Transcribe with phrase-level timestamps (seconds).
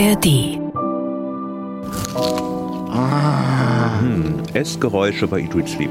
[0.00, 0.58] ARD.
[4.54, 5.90] Essgeräusche bei Eat, Read, Sleep.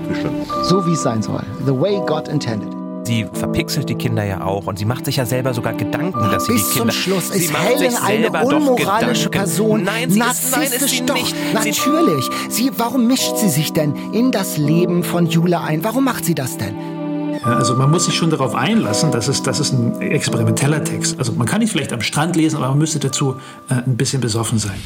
[0.63, 1.43] So wie es sein soll.
[1.67, 2.69] The way God intended.
[3.03, 6.45] Sie verpixelt die Kinder ja auch und sie macht sich ja selber sogar Gedanken, dass
[6.45, 6.91] sie Bis die Kinder.
[6.93, 9.29] zum Schluss sie ist Helen eine unmoralische.
[9.29, 9.83] Person.
[9.83, 11.13] Nein, sie ist, nein, ist doch.
[11.13, 11.35] nicht.
[11.53, 12.29] Natürlich.
[12.49, 15.83] Sie, warum mischt sie sich denn in das Leben von Jule ein?
[15.83, 16.98] Warum macht sie das denn?
[17.41, 21.17] Ja, also man muss sich schon darauf einlassen, dass es, dass es ein experimenteller Text.
[21.17, 23.35] Also man kann ihn vielleicht am Strand lesen, aber man müsste dazu
[23.69, 24.79] äh, ein bisschen besoffen sein.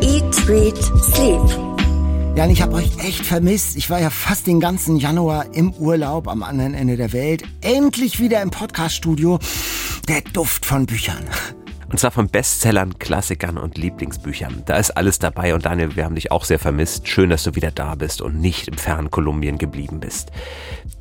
[0.00, 1.76] Eat, Read, Sleep.
[2.36, 3.76] Ja, und ich habe euch echt vermisst.
[3.76, 7.42] Ich war ja fast den ganzen Januar im Urlaub am anderen Ende der Welt.
[7.60, 9.38] Endlich wieder im Podcaststudio.
[10.08, 11.24] Der Duft von Büchern.
[11.88, 14.62] Und zwar von Bestsellern, Klassikern und Lieblingsbüchern.
[14.66, 17.06] Da ist alles dabei und Daniel, wir haben dich auch sehr vermisst.
[17.06, 20.32] Schön, dass du wieder da bist und nicht im fernen Kolumbien geblieben bist.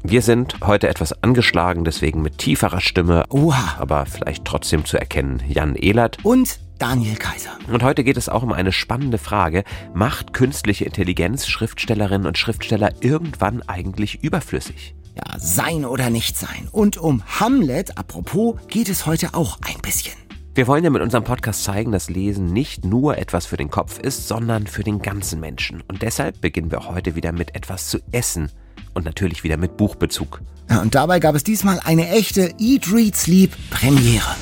[0.03, 3.77] Wir sind heute etwas angeschlagen, deswegen mit tieferer Stimme, Oha.
[3.79, 6.19] aber vielleicht trotzdem zu erkennen, Jan Ehlert.
[6.23, 7.57] Und Daniel Kaiser.
[7.71, 9.63] Und heute geht es auch um eine spannende Frage.
[9.93, 14.93] Macht künstliche Intelligenz Schriftstellerinnen und Schriftsteller irgendwann eigentlich überflüssig?
[15.15, 16.67] Ja, sein oder nicht sein.
[16.71, 20.24] Und um Hamlet, apropos, geht es heute auch ein bisschen.
[20.55, 23.99] Wir wollen ja mit unserem Podcast zeigen, dass Lesen nicht nur etwas für den Kopf
[23.99, 25.83] ist, sondern für den ganzen Menschen.
[25.89, 28.49] Und deshalb beginnen wir heute wieder mit etwas zu essen.
[28.93, 30.39] Und natürlich wieder mit Buchbezug.
[30.69, 34.33] Ja, und dabei gab es diesmal eine echte Eat, Read, Sleep Premiere.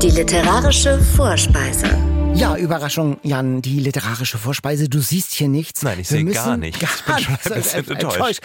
[0.00, 1.88] Die literarische Vorspeise.
[2.34, 4.88] Ja, Überraschung, Jan, die literarische Vorspeise.
[4.88, 5.82] Du siehst hier nichts.
[5.82, 6.80] Nein, ich sehe gar nichts.
[6.80, 8.40] Ich bin schon ein bisschen Äh, enttäuscht.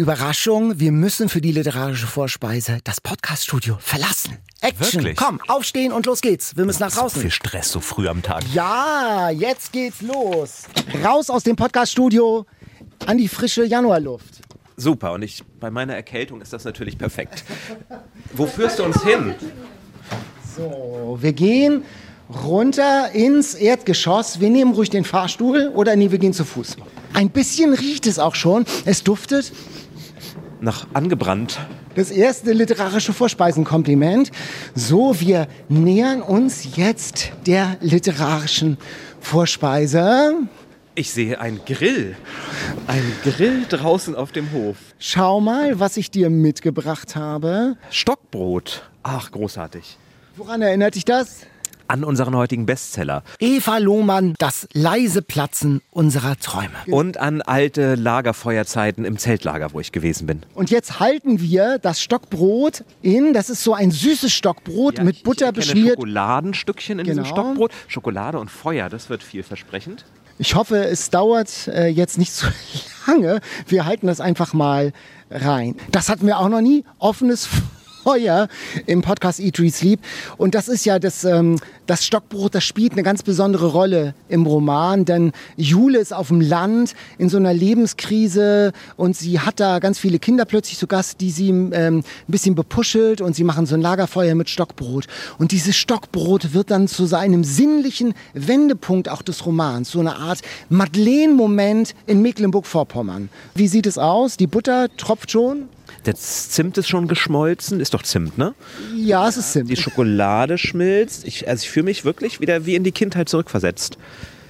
[0.00, 4.36] Überraschung, wir müssen für die literarische Vorspeise das Podcaststudio verlassen.
[4.60, 5.16] Action, Wirklich?
[5.16, 6.54] komm, aufstehen und los geht's.
[6.54, 7.22] Wir müssen nach So draußen.
[7.22, 8.44] viel Stress so früh am Tag.
[8.52, 10.64] Ja, jetzt geht's los.
[11.02, 12.44] Raus aus dem Podcaststudio
[13.06, 14.42] an die frische Januarluft.
[14.76, 17.42] Super, und ich, bei meiner Erkältung ist das natürlich perfekt.
[18.34, 19.34] Wo führst du uns hin?
[20.54, 21.84] So, wir gehen
[22.44, 24.40] runter ins Erdgeschoss.
[24.40, 26.76] Wir nehmen ruhig den Fahrstuhl oder nee, wir gehen zu Fuß.
[27.14, 28.66] Ein bisschen riecht es auch schon.
[28.84, 29.54] Es duftet.
[30.60, 31.60] Nach angebrannt.
[31.94, 34.30] Das erste literarische Vorspeisenkompliment.
[34.74, 38.78] So, wir nähern uns jetzt der literarischen
[39.20, 40.34] Vorspeise.
[40.94, 42.16] Ich sehe einen Grill.
[42.86, 44.76] Ein Grill draußen auf dem Hof.
[44.98, 47.76] Schau mal, was ich dir mitgebracht habe.
[47.90, 48.88] Stockbrot.
[49.02, 49.98] Ach, großartig.
[50.36, 51.46] Woran erinnert dich das?
[51.88, 53.22] An unseren heutigen Bestseller.
[53.38, 56.68] Eva Lohmann, das leise Platzen unserer Träume.
[56.88, 60.42] Und an alte Lagerfeuerzeiten im Zeltlager, wo ich gewesen bin.
[60.54, 65.22] Und jetzt halten wir das Stockbrot in, das ist so ein süßes Stockbrot mit ich
[65.22, 65.94] Butter erkenne beschmiert.
[65.96, 67.34] Schokoladenstückchen in diesem Genau.
[67.34, 67.72] Stockbrot.
[67.86, 70.04] Schokolade und Feuer, das wird vielversprechend.
[70.38, 72.46] Ich hoffe, es dauert äh, jetzt nicht zu
[73.06, 73.40] lange.
[73.68, 74.92] Wir halten das einfach mal
[75.30, 75.76] rein.
[75.92, 76.84] Das hatten wir auch noch nie.
[76.98, 77.62] Offenes Feuer
[78.86, 80.00] im Podcast Eat, Read, Sleep.
[80.36, 84.46] Und das ist ja das, ähm, das Stockbrot, das spielt eine ganz besondere Rolle im
[84.46, 85.04] Roman.
[85.04, 89.98] Denn Jule ist auf dem Land in so einer Lebenskrise und sie hat da ganz
[89.98, 93.74] viele Kinder plötzlich zu Gast, die sie ähm, ein bisschen bepuschelt und sie machen so
[93.74, 95.06] ein Lagerfeuer mit Stockbrot.
[95.38, 99.90] Und dieses Stockbrot wird dann zu seinem sinnlichen Wendepunkt auch des Romans.
[99.90, 103.30] So eine Art Madeleine-Moment in Mecklenburg-Vorpommern.
[103.54, 104.36] Wie sieht es aus?
[104.36, 105.68] Die Butter tropft schon?
[106.06, 107.80] Der Zimt ist schon geschmolzen.
[107.80, 108.54] Ist doch Zimt, ne?
[108.96, 109.68] Ja, es ist Zimt.
[109.68, 111.26] Die Schokolade schmilzt.
[111.26, 113.98] Ich, also ich fühle mich wirklich wieder wie in die Kindheit zurückversetzt.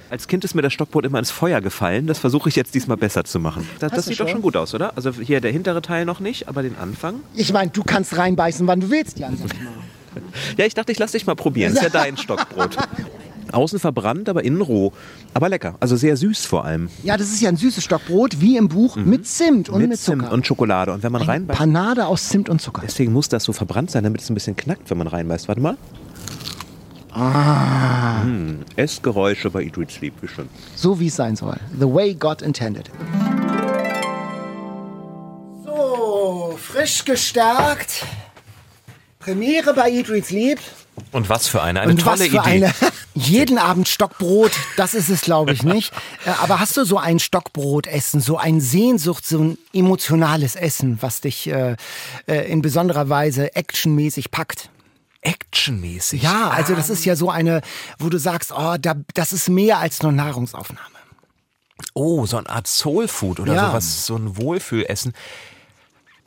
[0.09, 2.07] Als Kind ist mir das Stockbrot immer ins Feuer gefallen.
[2.07, 3.67] Das versuche ich jetzt diesmal besser zu machen.
[3.79, 4.41] Das, das sieht doch schon?
[4.41, 4.95] gut aus, oder?
[4.95, 7.15] Also hier der hintere Teil noch nicht, aber den Anfang.
[7.33, 9.37] Ich meine, du kannst reinbeißen, wann du willst, Jan.
[10.57, 11.73] Ja, ich dachte, ich lass dich mal probieren.
[11.73, 12.75] Ist ja dein Stockbrot.
[13.53, 14.91] Außen verbrannt, aber innen roh.
[15.33, 15.75] Aber lecker.
[15.79, 16.89] Also sehr süß vor allem.
[17.03, 19.99] Ja, das ist ja ein süßes Stockbrot, wie im Buch, mit Zimt und mit, Mit
[19.99, 20.33] Zimt Zucker.
[20.33, 20.93] und Schokolade.
[20.93, 21.57] Und wenn man Eine reinbeißt.
[21.59, 22.81] Panade aus Zimt und Zucker.
[22.85, 25.47] Deswegen muss das so verbrannt sein, damit es ein bisschen knackt, wenn man reinbeißt.
[25.47, 25.77] Warte mal.
[27.11, 28.21] Ah.
[28.23, 30.13] Hm, Essgeräusche bei Eat, Read, Sleep.
[30.21, 30.47] Wie schön.
[30.75, 31.57] So wie es sein soll.
[31.79, 32.89] The way God intended.
[35.65, 38.05] So, frisch gestärkt.
[39.19, 40.59] Premiere bei Eat, Read, Sleep.
[41.11, 42.39] Und was für eine, eine Und tolle was für Idee.
[42.65, 42.73] eine.
[43.13, 45.91] Jeden Abend Stockbrot, das ist es, glaube ich, nicht.
[46.25, 51.21] Äh, Aber hast du so ein Stockbrotessen, so ein Sehnsucht, so ein emotionales Essen, was
[51.21, 51.75] dich äh,
[52.27, 54.69] äh, in besonderer Weise actionmäßig packt?
[55.21, 56.21] Actionmäßig.
[56.21, 57.61] Ja, also das ist ja so eine,
[57.97, 60.85] wo du sagst, oh, da, das ist mehr als nur Nahrungsaufnahme.
[61.93, 63.67] Oh, so eine Art Soulfood oder Ja.
[63.69, 65.13] sowas, so ein Wohlfühlessen.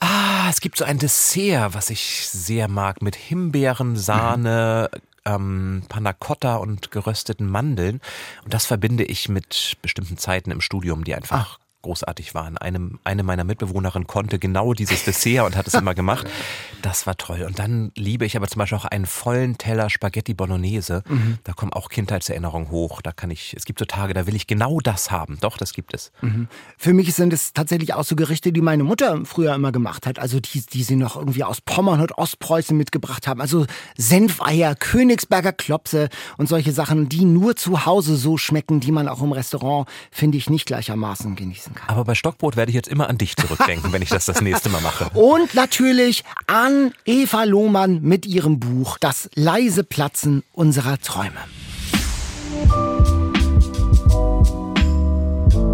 [0.00, 4.90] Ah, es gibt so ein Dessert, was ich sehr mag, mit Himbeeren, Sahne,
[5.24, 8.00] ähm, Panna Cotta und gerösteten Mandeln.
[8.44, 12.58] Und das verbinde ich mit bestimmten Zeiten im Studium, die einfach großartig waren.
[12.58, 16.26] Eine, eine meiner Mitbewohnerinnen konnte genau dieses Dessert und hat es immer gemacht.
[16.82, 17.42] Das war toll.
[17.42, 21.02] Und dann liebe ich aber zum Beispiel auch einen vollen Teller Spaghetti Bolognese.
[21.06, 21.36] Mhm.
[21.44, 23.02] Da kommen auch Kindheitserinnerungen hoch.
[23.02, 25.36] Da kann ich, es gibt so Tage, da will ich genau das haben.
[25.42, 26.10] Doch, das gibt es.
[26.22, 26.48] Mhm.
[26.78, 30.18] Für mich sind es tatsächlich auch so Gerichte, die meine Mutter früher immer gemacht hat.
[30.18, 33.42] Also die, die sie noch irgendwie aus Pommern und Ostpreußen mitgebracht haben.
[33.42, 33.66] Also
[33.98, 39.20] Senfeier, Königsberger Klopse und solche Sachen, die nur zu Hause so schmecken, die man auch
[39.20, 41.88] im Restaurant, finde ich, nicht gleichermaßen genießen essen kann.
[41.88, 44.68] Aber bei Stockbrot werde ich jetzt immer an dich zurückdenken, wenn ich das das nächste
[44.68, 45.10] Mal mache.
[45.14, 51.30] Und natürlich an Eva Lohmann mit ihrem Buch Das leise Platzen unserer Träume.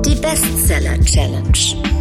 [0.04, 1.95] Die Bestseller Challenge.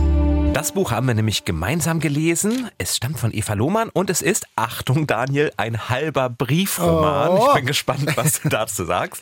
[0.56, 2.70] Das Buch haben wir nämlich gemeinsam gelesen.
[2.78, 7.32] Es stammt von Eva Lohmann und es ist, Achtung Daniel, ein halber Briefroman.
[7.32, 7.48] Oh.
[7.48, 9.22] Ich bin gespannt, was du dazu sagst.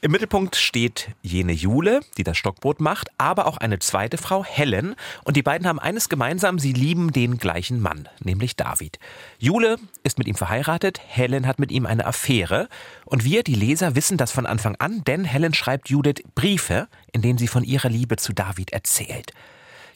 [0.00, 4.96] Im Mittelpunkt steht jene Jule, die das Stockbrot macht, aber auch eine zweite Frau, Helen.
[5.22, 8.98] Und die beiden haben eines gemeinsam, sie lieben den gleichen Mann, nämlich David.
[9.38, 12.68] Jule ist mit ihm verheiratet, Helen hat mit ihm eine Affäre.
[13.04, 17.22] Und wir, die Leser, wissen das von Anfang an, denn Helen schreibt Judith Briefe, in
[17.22, 19.32] denen sie von ihrer Liebe zu David erzählt.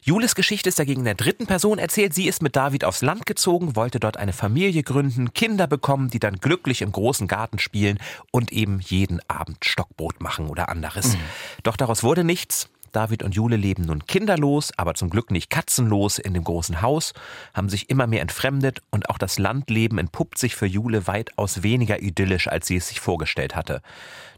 [0.02, 2.14] Jules Geschichte ist dagegen in der dritten Person erzählt.
[2.14, 6.18] Sie ist mit David aufs Land gezogen, wollte dort eine Familie gründen, Kinder bekommen, die
[6.18, 7.98] dann glücklich im großen Garten spielen
[8.30, 11.14] und eben jeden Abend Stockbrot machen oder anderes.
[11.14, 11.20] Mhm.
[11.62, 12.68] Doch daraus wurde nichts.
[12.92, 17.12] David und Jule leben nun kinderlos, aber zum Glück nicht katzenlos in dem großen Haus,
[17.54, 22.00] haben sich immer mehr entfremdet und auch das Landleben entpuppt sich für Jule weitaus weniger
[22.00, 23.82] idyllisch, als sie es sich vorgestellt hatte.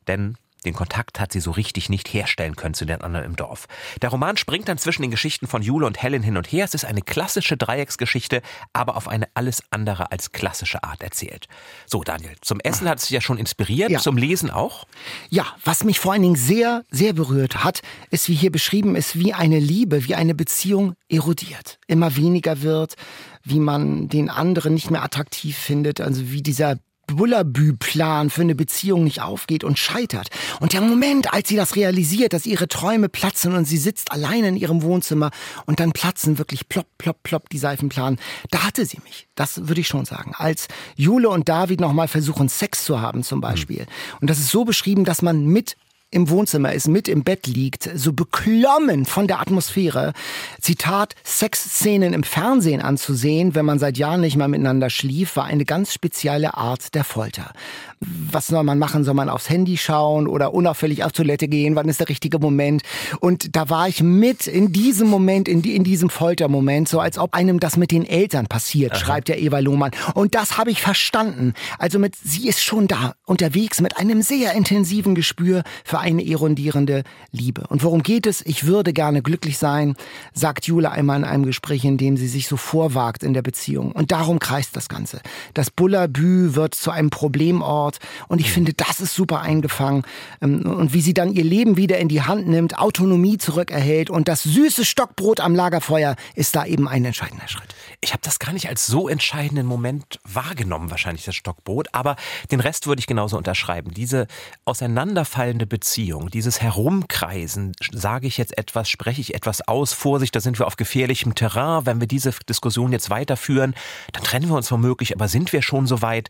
[0.09, 3.67] Denn den Kontakt hat sie so richtig nicht herstellen können zu den anderen im Dorf.
[4.03, 6.65] Der Roman springt dann zwischen den Geschichten von Jule und Helen hin und her.
[6.65, 8.43] Es ist eine klassische Dreiecksgeschichte,
[8.73, 11.47] aber auf eine alles andere als klassische Art erzählt.
[11.87, 14.01] So, Daniel, zum Essen hat es sich ja schon inspiriert, ja.
[14.01, 14.87] zum Lesen auch?
[15.31, 17.81] Ja, was mich vor allen Dingen sehr, sehr berührt hat,
[18.11, 22.95] ist, wie hier beschrieben ist, wie eine Liebe, wie eine Beziehung erodiert, immer weniger wird,
[23.43, 26.77] wie man den anderen nicht mehr attraktiv findet, also wie dieser
[27.17, 30.29] Bullabü-Plan für eine Beziehung nicht aufgeht und scheitert.
[30.61, 34.49] Und der Moment, als sie das realisiert, dass ihre Träume platzen und sie sitzt alleine
[34.49, 35.31] in ihrem Wohnzimmer
[35.67, 38.19] und dann platzen wirklich plopp, plopp, plopp die Seifenplan,
[38.51, 39.29] da hatte sie mich.
[39.35, 40.33] Das würde ich schon sagen.
[40.37, 43.87] Als Jule und David nochmal versuchen, Sex zu haben zum Beispiel.
[44.21, 45.77] Und das ist so beschrieben, dass man mit
[46.11, 50.13] im Wohnzimmer ist, mit im Bett liegt, so beklommen von der Atmosphäre,
[50.61, 55.65] Zitat, Sexszenen im Fernsehen anzusehen, wenn man seit Jahren nicht mehr miteinander schlief, war eine
[55.65, 57.53] ganz spezielle Art der Folter.
[58.03, 59.05] Was soll man machen?
[59.05, 61.77] Soll man aufs Handy schauen oder unauffällig auf Toilette gehen?
[61.77, 62.81] Wann ist der richtige Moment?
[63.21, 67.19] Und da war ich mit in diesem Moment, in, die, in diesem Foltermoment, so als
[67.19, 69.01] ob einem das mit den Eltern passiert, Aha.
[69.01, 69.91] schreibt der Eva Lohmann.
[70.15, 71.53] Und das habe ich verstanden.
[71.79, 77.03] Also mit, sie ist schon da, unterwegs mit einem sehr intensiven Gespür für eine erundierende
[77.33, 77.67] Liebe.
[77.69, 78.41] Und worum geht es?
[78.47, 79.95] Ich würde gerne glücklich sein,
[80.33, 83.93] sagt Jule einmal in einem Gespräch, in dem sie sich so vorwagt in der Beziehung.
[83.93, 85.21] Und darum kreist das Ganze.
[85.53, 87.90] Das Bullabü wird zu einem Problemort.
[88.29, 88.53] Und ich mhm.
[88.53, 90.05] finde, das ist super eingefangen.
[90.41, 94.11] Ähm, und wie sie dann ihr Leben wieder in die Hand nimmt, Autonomie zurückerhält.
[94.11, 97.75] Und das süße Stockbrot am Lagerfeuer ist da eben ein entscheidender Schritt.
[98.01, 101.89] Ich habe das gar nicht als so entscheidenden Moment wahrgenommen, wahrscheinlich das Stockbrot.
[101.95, 102.17] Aber
[102.51, 103.93] den Rest würde ich genauso unterschreiben.
[103.93, 104.27] Diese
[104.65, 110.59] auseinanderfallende Beziehung, dieses Herumkreisen, sage ich jetzt etwas, spreche ich etwas aus, Vorsicht, da sind
[110.59, 111.87] wir auf gefährlichem Terrain.
[111.87, 113.75] Wenn wir diese Diskussion jetzt weiterführen,
[114.13, 116.29] dann trennen wir uns womöglich, aber sind wir schon so weit?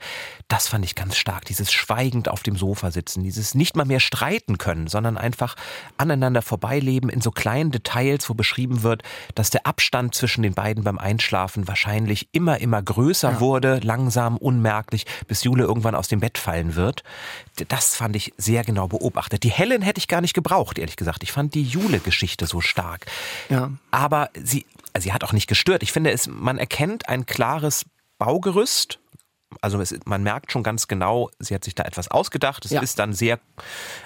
[0.49, 1.45] Das fand ich ganz stark.
[1.51, 5.57] Dieses schweigend auf dem Sofa sitzen, dieses nicht mal mehr streiten können, sondern einfach
[5.97, 9.03] aneinander vorbeileben in so kleinen Details, wo beschrieben wird,
[9.35, 13.41] dass der Abstand zwischen den beiden beim Einschlafen wahrscheinlich immer, immer größer ja.
[13.41, 17.03] wurde, langsam, unmerklich, bis Jule irgendwann aus dem Bett fallen wird.
[17.67, 19.43] Das fand ich sehr genau beobachtet.
[19.43, 21.25] Die Helen hätte ich gar nicht gebraucht, ehrlich gesagt.
[21.25, 23.07] Ich fand die Jule-Geschichte so stark.
[23.49, 23.73] Ja.
[23.91, 24.67] Aber sie,
[24.97, 25.83] sie hat auch nicht gestört.
[25.83, 27.87] Ich finde, es, man erkennt ein klares
[28.19, 29.01] Baugerüst
[29.61, 32.65] also es, man merkt schon ganz genau, sie hat sich da etwas ausgedacht.
[32.65, 32.81] Es ja.
[32.81, 33.41] ist dann sehr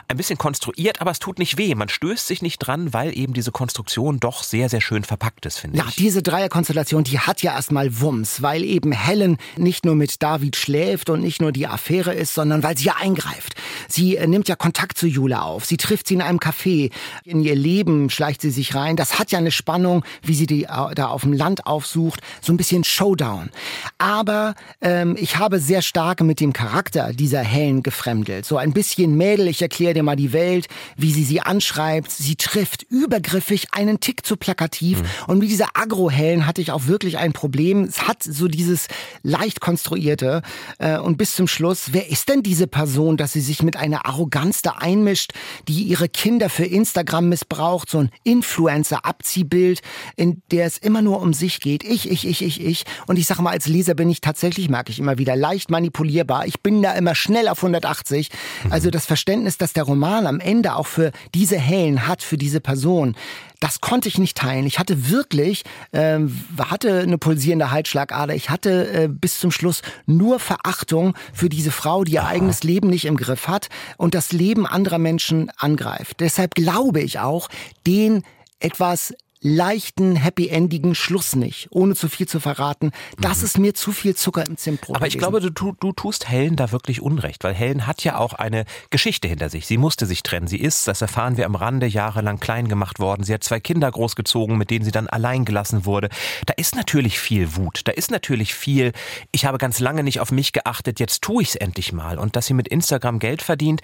[0.08, 1.74] ein bisschen konstruiert, aber es tut nicht weh.
[1.74, 5.58] Man stößt sich nicht dran, weil eben diese Konstruktion doch sehr, sehr schön verpackt ist,
[5.58, 5.96] finde ja, ich.
[5.96, 10.56] Ja, diese Dreierkonstellation, die hat ja erstmal Wumms, weil eben Helen nicht nur mit David
[10.56, 13.54] schläft und nicht nur die Affäre ist, sondern weil sie ja eingreift.
[13.88, 15.66] Sie äh, nimmt ja Kontakt zu Jule auf.
[15.66, 16.90] Sie trifft sie in einem Café.
[17.24, 18.96] In ihr Leben schleicht sie sich rein.
[18.96, 22.20] Das hat ja eine Spannung, wie sie die äh, da auf dem Land aufsucht.
[22.40, 23.50] So ein bisschen Showdown.
[23.98, 28.46] Aber ähm, ich ich habe sehr stark mit dem Charakter dieser Helen gefremdelt.
[28.46, 32.12] So ein bisschen Mädel, ich erkläre dir mal die Welt, wie sie sie anschreibt.
[32.12, 35.02] Sie trifft übergriffig, einen Tick zu plakativ.
[35.02, 35.06] Mhm.
[35.26, 37.82] Und mit dieser Agro-Helen hatte ich auch wirklich ein Problem.
[37.82, 38.86] Es hat so dieses
[39.24, 40.42] leicht konstruierte.
[40.78, 44.06] Äh, und bis zum Schluss, wer ist denn diese Person, dass sie sich mit einer
[44.06, 45.32] Arroganz da einmischt,
[45.66, 47.90] die ihre Kinder für Instagram missbraucht?
[47.90, 49.80] So ein Influencer-Abziehbild,
[50.14, 51.82] in der es immer nur um sich geht.
[51.82, 52.84] Ich, ich, ich, ich, ich.
[53.08, 56.46] Und ich sage mal, als Leser bin ich tatsächlich, merke ich immer wieder, leicht manipulierbar.
[56.46, 58.28] Ich bin da immer schnell auf 180.
[58.68, 62.60] Also das Verständnis, dass der Roman am Ende auch für diese Helen hat, für diese
[62.60, 63.16] Person,
[63.60, 64.66] das konnte ich nicht teilen.
[64.66, 66.18] Ich hatte wirklich, äh,
[66.58, 68.34] hatte eine pulsierende Halsschlagader.
[68.34, 72.90] Ich hatte äh, bis zum Schluss nur Verachtung für diese Frau, die ihr eigenes Leben
[72.90, 76.20] nicht im Griff hat und das Leben anderer Menschen angreift.
[76.20, 77.48] Deshalb glaube ich auch,
[77.86, 78.22] den
[78.60, 79.14] etwas
[79.44, 82.92] leichten, happy-endigen Schluss nicht, ohne zu viel zu verraten.
[83.20, 83.44] Das mhm.
[83.44, 84.96] ist mir zu viel Zucker im Zimtbrot.
[84.96, 85.30] Aber ich gewesen.
[85.30, 89.28] glaube, du, du tust Helen da wirklich Unrecht, weil Helen hat ja auch eine Geschichte
[89.28, 89.66] hinter sich.
[89.66, 90.46] Sie musste sich trennen.
[90.46, 93.22] Sie ist, das erfahren wir am Rande, jahrelang klein gemacht worden.
[93.22, 96.08] Sie hat zwei Kinder großgezogen, mit denen sie dann allein gelassen wurde.
[96.46, 97.82] Da ist natürlich viel Wut.
[97.84, 98.92] Da ist natürlich viel,
[99.30, 102.18] ich habe ganz lange nicht auf mich geachtet, jetzt tue ich es endlich mal.
[102.18, 103.82] Und dass sie mit Instagram Geld verdient,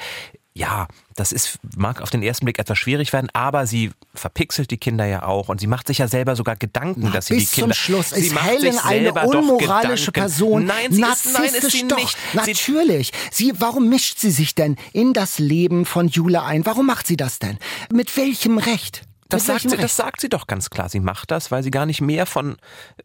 [0.53, 4.79] ja, das ist, mag auf den ersten Blick etwas schwierig werden, aber sie verpixelt die
[4.79, 7.47] Kinder ja auch und sie macht sich ja selber sogar Gedanken, Na, dass sie die
[7.47, 7.69] Kinder.
[7.69, 10.65] Bis zum Schluss ist Helen eine unmoralische Person.
[10.65, 11.97] Nein, sie ist, nein, ist sie doch.
[11.97, 12.17] nicht.
[12.33, 13.13] Natürlich.
[13.31, 16.67] Sie, warum mischt sie sich denn in das Leben von Jule ein?
[16.67, 17.59] Warum macht sie das denn?
[17.93, 19.03] Mit welchem Recht?
[19.31, 20.89] Das sagt, sie, das sagt sie doch ganz klar.
[20.89, 22.57] Sie macht das, weil sie gar nicht mehr von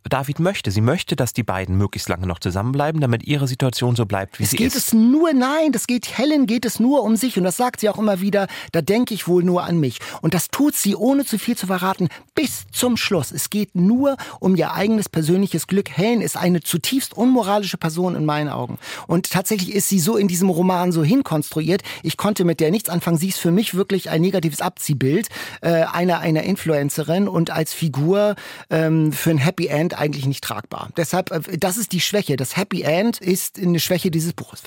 [0.03, 0.71] David möchte.
[0.71, 4.43] Sie möchte, dass die beiden möglichst lange noch zusammenbleiben, damit ihre Situation so bleibt, wie
[4.43, 4.75] es sie geht ist.
[4.75, 7.89] Es nur, nein, das geht Helen geht es nur um sich und das sagt sie
[7.89, 8.47] auch immer wieder.
[8.71, 11.67] Da denke ich wohl nur an mich und das tut sie ohne zu viel zu
[11.67, 13.31] verraten bis zum Schluss.
[13.31, 15.89] Es geht nur um ihr eigenes persönliches Glück.
[15.89, 18.77] Helen ist eine zutiefst unmoralische Person in meinen Augen
[19.07, 21.83] und tatsächlich ist sie so in diesem Roman so hinkonstruiert.
[22.03, 23.17] Ich konnte mit der nichts anfangen.
[23.17, 25.29] Sie ist für mich wirklich ein negatives Abziehbild
[25.61, 28.35] äh, einer einer, einer Influencerin und als Figur
[28.69, 30.89] ähm, für ein Happy End eigentlich nicht tragbar.
[30.97, 32.35] Deshalb, äh, das ist die Schwäche.
[32.35, 34.61] Das Happy End ist eine Schwäche dieses Buches.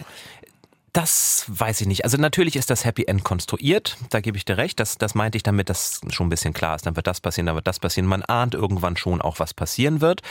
[0.95, 2.05] Das weiß ich nicht.
[2.05, 4.81] Also natürlich ist das Happy End konstruiert, da gebe ich dir recht.
[4.81, 7.47] Das, das meinte ich damit, dass schon ein bisschen klar ist, dann wird das passieren,
[7.47, 8.09] dann wird das passieren.
[8.09, 10.23] Man ahnt irgendwann schon auch, was passieren wird.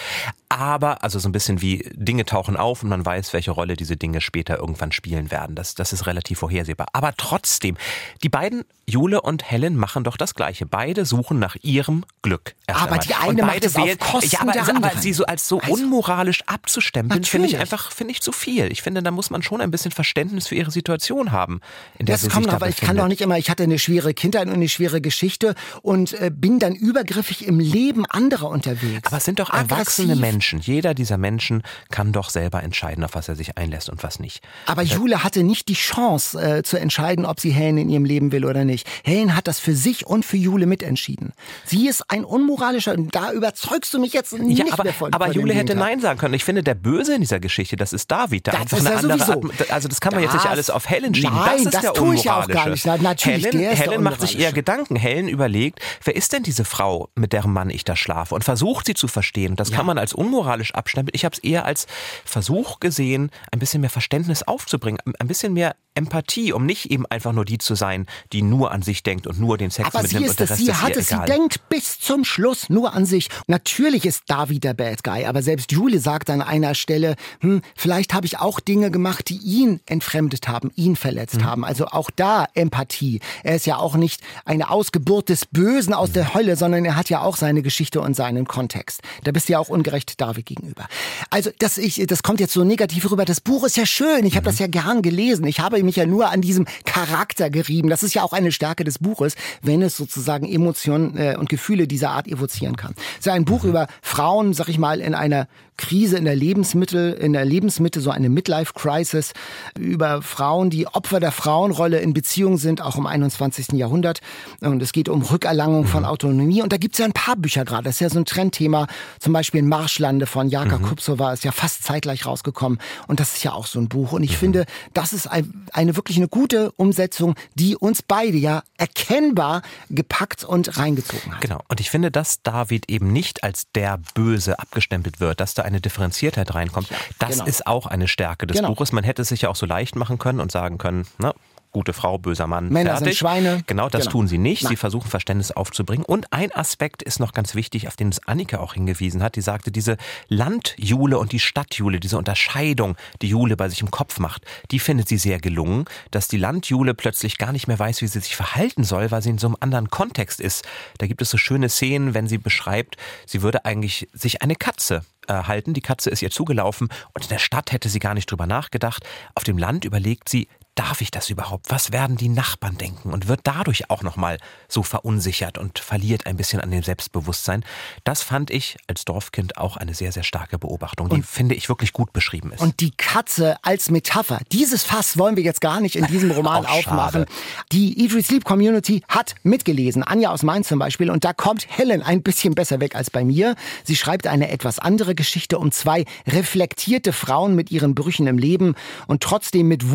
[0.50, 3.98] Aber, also so ein bisschen wie Dinge tauchen auf und man weiß, welche Rolle diese
[3.98, 5.56] Dinge später irgendwann spielen werden.
[5.56, 6.88] Das, das ist relativ vorhersehbar.
[6.94, 7.76] Aber trotzdem,
[8.24, 10.66] die beiden, Jule und Helen, machen doch das Gleiche.
[10.66, 12.56] Beide suchen nach ihrem Glück.
[12.68, 13.00] aber einmal.
[13.00, 15.50] die eine macht es wählen, auf Kosten ja, aber, der also, aber sie so als
[15.50, 18.72] so also, unmoralisch abzustempeln, finde ich einfach, finde ich zu viel.
[18.72, 21.60] Ich finde, da muss man schon ein bisschen Verständnis für ihre Situation haben.
[21.98, 24.48] In der das kommt aber ich kann doch nicht immer, ich hatte eine schwere Kindheit
[24.48, 29.08] und eine schwere Geschichte und äh, bin dann übergriffig im Leben anderer unterwegs.
[29.08, 30.37] Aber es sind doch erwachsene Aggressiv.
[30.38, 30.60] Menschen.
[30.60, 34.44] Jeder dieser Menschen kann doch selber entscheiden, auf was er sich einlässt und was nicht.
[34.68, 38.32] Aber Jule hatte nicht die Chance äh, zu entscheiden, ob sie Helen in ihrem Leben
[38.32, 38.88] will oder nicht.
[39.04, 41.34] Helen hat das für sich und für Jule mitentschieden.
[41.66, 45.12] Sie ist ein unmoralischer, da überzeugst du mich jetzt nicht ja, aber, mehr von.
[45.12, 46.36] Aber Jule hätte Nein sagen können.
[46.36, 48.46] Ich finde, der Böse in dieser Geschichte, das ist David.
[48.46, 49.74] Der das einfach ist eine andere sowieso.
[49.74, 51.34] Also das kann man das, jetzt nicht alles auf Helen schieben.
[51.34, 52.86] Nein, das ist das der tue ich auch gar nicht.
[52.86, 54.96] Na, natürlich, Helen, Helen macht sich eher Gedanken.
[54.96, 58.86] Helen überlegt, wer ist denn diese Frau, mit deren Mann ich da schlafe und versucht
[58.86, 59.56] sie zu verstehen.
[59.56, 59.78] Das ja.
[59.78, 61.16] kann man als unmoralisch abstempeln.
[61.16, 61.88] Ich habe es eher als
[62.26, 67.34] Versuch gesehen, ein bisschen mehr Verständnis aufzubringen, ein bisschen mehr Empathie, um nicht eben einfach
[67.34, 70.26] nur die zu sein, die nur an sich denkt und nur den Sex Aber mitnimmt
[70.26, 71.28] sie und der es, Rest sie ist hat es, egal.
[71.28, 73.30] sie denkt bis zum Schluss nur an sich.
[73.48, 78.14] Natürlich ist David der Bad Guy, aber selbst Julie sagt an einer Stelle, hm, vielleicht
[78.14, 81.46] habe ich auch Dinge gemacht, die ihn entfremdet haben, ihn verletzt mhm.
[81.46, 81.66] haben.
[81.66, 83.20] Also auch da Empathie.
[83.44, 86.14] Er ist ja auch nicht eine Ausgeburt des Bösen aus mhm.
[86.14, 89.02] der Hölle, sondern er hat ja auch seine Geschichte und seinen Kontext.
[89.24, 90.86] Da bist du ja auch ungerecht David gegenüber.
[91.32, 93.26] Also das, ich, das kommt jetzt so negativ rüber.
[93.26, 94.26] Das Buch ist ja schön.
[94.26, 94.52] Ich habe mhm.
[94.52, 95.48] das ja gern gelesen.
[95.48, 97.90] Ich habe mich ja nur an diesem Charakter gerieben.
[97.90, 101.88] Das ist ja auch eine Stärke des Buches, wenn es sozusagen Emotionen äh, und Gefühle
[101.88, 102.94] dieser Art evozieren kann.
[103.14, 103.70] Es ist ja ein Buch mhm.
[103.70, 108.10] über Frauen, sag ich mal, in einer Krise in der Lebensmittel, in der Lebensmitte, so
[108.10, 109.34] eine Midlife-Crisis
[109.80, 113.74] über Frauen, die Opfer der Frauenrolle in Beziehungen sind, auch im 21.
[113.74, 114.20] Jahrhundert.
[114.60, 116.10] Und es geht um Rückerlangung von mhm.
[116.10, 116.64] Autonomie.
[116.64, 117.84] Und da gibt es ja ein paar Bücher gerade.
[117.84, 118.88] Das ist ja so ein Trendthema.
[119.20, 120.84] Zum Beispiel Marschlande von Jaka mhm.
[120.84, 122.80] Kupsova ist ja fast zeitgleich rausgekommen.
[123.08, 124.14] Und das ist ja auch so ein Buch.
[124.14, 125.30] Und ich finde, das ist
[125.78, 131.42] eine wirklich eine gute Umsetzung, die uns beide ja erkennbar gepackt und reingezogen hat.
[131.42, 131.62] Genau.
[131.68, 135.80] Und ich finde, dass David eben nicht als der Böse abgestempelt wird, dass da eine
[135.80, 136.90] Differenziertheit reinkommt.
[137.20, 137.46] Das genau.
[137.46, 138.70] ist auch eine Stärke des genau.
[138.70, 138.92] Buches.
[138.92, 141.34] Man hätte es sich ja auch so leicht machen können und sagen können, na,
[141.78, 142.70] gute Frau, böser Mann.
[142.70, 143.06] Männer fertig.
[143.10, 143.62] sind Schweine.
[143.68, 144.12] Genau, das Genau.
[144.14, 144.64] tun sie nicht.
[144.64, 144.72] Nein.
[144.72, 146.04] Sie versuchen Verständnis aufzubringen.
[146.04, 149.36] Und ein Aspekt ist noch ganz wichtig, auf den es Annika auch hingewiesen hat.
[149.36, 154.18] Die sagte, diese Landjule und die Stadtjule, diese Unterscheidung, die Jule bei sich im Kopf
[154.18, 154.42] macht,
[154.72, 158.22] die findet sie sehr gelungen, dass die Landjule plötzlich gar nicht mehr weiß, wie sie
[158.22, 160.66] sich verhalten soll, weil sie in so einem anderen Kontext ist.
[160.98, 165.04] Da gibt es so schöne Szenen, wenn sie beschreibt, sie würde eigentlich sich eine Katze
[165.28, 165.74] äh, halten.
[165.74, 169.04] Die Katze ist ihr zugelaufen und in der Stadt hätte sie gar nicht drüber nachgedacht.
[169.36, 171.66] Auf dem Land überlegt sie, darf ich das überhaupt?
[171.70, 173.12] Was werden die Nachbarn denken?
[173.12, 177.66] Und wird dadurch auch nochmal so verunsichert und verliert ein bisschen an dem Selbstbewusstsein.
[178.04, 181.94] Das fand ich als Dorfkind auch eine sehr, sehr starke Beobachtung, die, finde ich, wirklich
[181.94, 182.62] gut beschrieben ist.
[182.62, 184.40] Und die Katze als Metapher.
[184.52, 186.78] Dieses Fass wollen wir jetzt gar nicht in diesem Roman schade.
[186.78, 187.26] aufmachen.
[187.72, 190.04] Die Eat, Read, Sleep Community hat mitgelesen.
[190.04, 191.10] Anja aus Mainz zum Beispiel.
[191.10, 193.56] Und da kommt Helen ein bisschen besser weg als bei mir.
[193.84, 198.76] Sie schreibt eine etwas andere Geschichte um zwei reflektierte Frauen mit ihren Brüchen im Leben
[199.08, 199.90] und trotzdem mit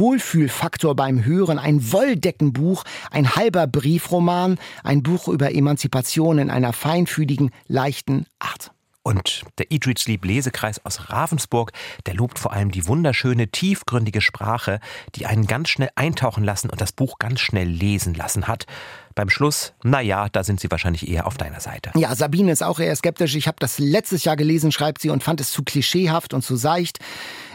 [0.73, 1.59] Wohlfühlfaktor beim Hören.
[1.59, 8.73] Ein Wolldeckenbuch, ein halber Briefroman, ein Buch über Emanzipation in einer feinfühligen, leichten Art.
[9.05, 11.73] Und der Eat, Read, Sleep Lesekreis aus Ravensburg,
[12.07, 14.79] der lobt vor allem die wunderschöne, tiefgründige Sprache,
[15.17, 18.67] die einen ganz schnell eintauchen lassen und das Buch ganz schnell lesen lassen hat.
[19.15, 21.91] Beim Schluss, naja, da sind sie wahrscheinlich eher auf deiner Seite.
[21.95, 23.35] Ja, Sabine ist auch eher skeptisch.
[23.35, 26.57] Ich habe das letztes Jahr gelesen, schreibt sie, und fand es zu klischeehaft und zu
[26.57, 26.99] seicht.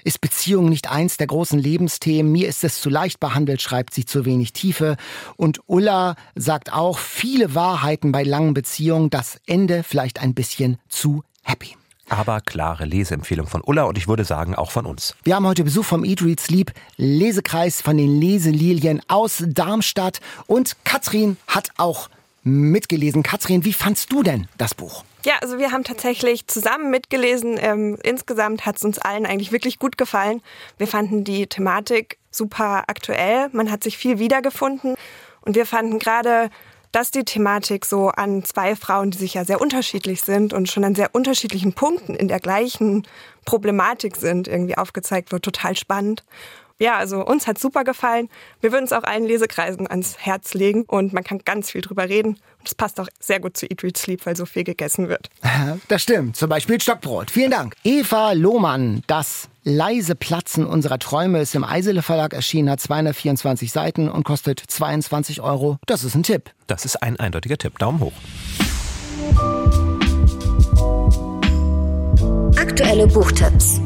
[0.03, 2.31] Ist Beziehung nicht eins der großen Lebensthemen?
[2.31, 4.95] Mir ist es zu leicht behandelt, schreibt sie, zu wenig Tiefe.
[5.35, 11.23] Und Ulla sagt auch, viele Wahrheiten bei langen Beziehungen, das Ende vielleicht ein bisschen zu
[11.43, 11.75] happy.
[12.09, 15.15] Aber klare Leseempfehlung von Ulla und ich würde sagen auch von uns.
[15.23, 20.21] Wir haben heute Besuch vom Eat, Read, Sleep Lesekreis von den Leselilien aus Darmstadt.
[20.45, 22.09] Und Katrin hat auch
[22.43, 23.23] mitgelesen.
[23.23, 25.03] Katrin, wie fandst du denn das Buch?
[25.25, 27.57] Ja, also wir haben tatsächlich zusammen mitgelesen.
[27.59, 30.41] Ähm, insgesamt hat es uns allen eigentlich wirklich gut gefallen.
[30.77, 33.49] Wir fanden die Thematik super aktuell.
[33.51, 34.95] Man hat sich viel wiedergefunden.
[35.41, 36.49] Und wir fanden gerade,
[36.91, 40.83] dass die Thematik so an zwei Frauen, die sich ja sehr unterschiedlich sind und schon
[40.83, 43.07] an sehr unterschiedlichen Punkten in der gleichen
[43.45, 46.23] Problematik sind, irgendwie aufgezeigt wird, total spannend.
[46.79, 48.29] Ja, also uns hat super gefallen.
[48.61, 52.07] Wir würden es auch allen Lesekreisen ans Herz legen und man kann ganz viel drüber
[52.07, 52.33] reden.
[52.59, 55.29] Und es passt auch sehr gut zu Eat, Read, Sleep, weil so viel gegessen wird.
[55.89, 56.35] Das stimmt.
[56.35, 57.31] Zum Beispiel Stockbrot.
[57.31, 57.75] Vielen Dank.
[57.83, 64.09] Eva Lohmann, das leise Platzen unserer Träume ist im Eisele Verlag erschienen, hat 224 Seiten
[64.09, 65.77] und kostet 22 Euro.
[65.85, 66.51] Das ist ein Tipp.
[66.67, 67.77] Das ist ein eindeutiger Tipp.
[67.79, 68.13] Daumen hoch.
[72.55, 73.81] Aktuelle Buchtipps.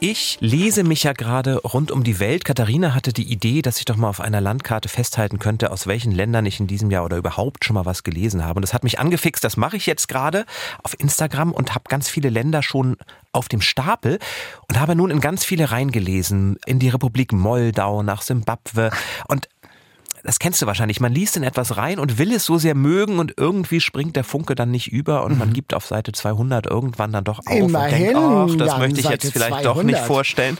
[0.00, 2.44] Ich lese mich ja gerade rund um die Welt.
[2.44, 6.12] Katharina hatte die Idee, dass ich doch mal auf einer Landkarte festhalten könnte, aus welchen
[6.12, 8.58] Ländern ich in diesem Jahr oder überhaupt schon mal was gelesen habe.
[8.58, 9.42] Und das hat mich angefixt.
[9.42, 10.46] Das mache ich jetzt gerade
[10.84, 12.96] auf Instagram und habe ganz viele Länder schon
[13.32, 14.20] auf dem Stapel
[14.68, 16.58] und habe nun in ganz viele reingelesen.
[16.64, 18.90] In die Republik Moldau, nach Simbabwe
[19.26, 19.48] und
[20.28, 21.00] das kennst du wahrscheinlich.
[21.00, 24.24] Man liest in etwas rein und will es so sehr mögen und irgendwie springt der
[24.24, 28.14] Funke dann nicht über und man gibt auf Seite 200 irgendwann dann doch auf Immerhin,
[28.14, 30.06] und denkt, ach, das Jan, möchte ich Seite jetzt vielleicht doch nicht 200.
[30.06, 30.58] vorstellen.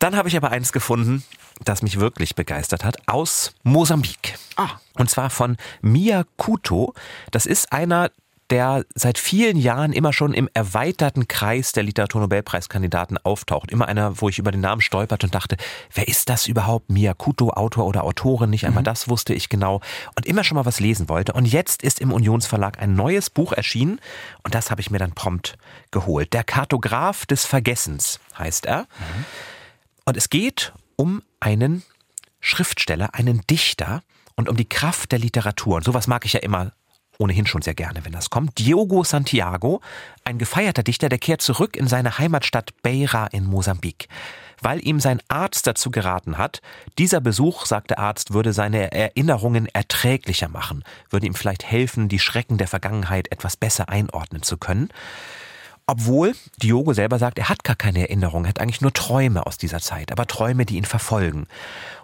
[0.00, 1.22] Dann habe ich aber eins gefunden,
[1.62, 4.40] das mich wirklich begeistert hat, aus Mosambik.
[4.56, 4.70] Ah.
[4.94, 6.92] Und zwar von Mia Kuto.
[7.30, 8.10] Das ist einer
[8.50, 13.70] der seit vielen Jahren immer schon im erweiterten Kreis der Literaturnobelpreiskandidaten auftaucht.
[13.70, 15.56] Immer einer, wo ich über den Namen stolpert und dachte,
[15.92, 16.90] wer ist das überhaupt?
[16.90, 18.50] Mia Kuto, Autor oder Autorin?
[18.50, 19.80] Nicht einmal das wusste ich genau.
[20.14, 21.32] Und immer schon mal was lesen wollte.
[21.32, 24.00] Und jetzt ist im Unionsverlag ein neues Buch erschienen.
[24.44, 25.58] Und das habe ich mir dann prompt
[25.90, 26.32] geholt.
[26.32, 28.86] Der Kartograf des Vergessens heißt er.
[30.04, 31.82] Und es geht um einen
[32.40, 34.02] Schriftsteller, einen Dichter
[34.36, 35.76] und um die Kraft der Literatur.
[35.76, 36.72] Und sowas mag ich ja immer
[37.18, 38.58] ohnehin schon sehr gerne, wenn das kommt.
[38.58, 39.80] Diogo Santiago,
[40.24, 44.08] ein gefeierter Dichter, der kehrt zurück in seine Heimatstadt Beira in Mosambik.
[44.62, 46.62] Weil ihm sein Arzt dazu geraten hat,
[46.98, 52.18] dieser Besuch, sagt der Arzt, würde seine Erinnerungen erträglicher machen, würde ihm vielleicht helfen, die
[52.18, 54.88] Schrecken der Vergangenheit etwas besser einordnen zu können.
[55.88, 59.56] Obwohl Diogo selber sagt, er hat gar keine Erinnerung, er hat eigentlich nur Träume aus
[59.56, 61.46] dieser Zeit, aber Träume, die ihn verfolgen.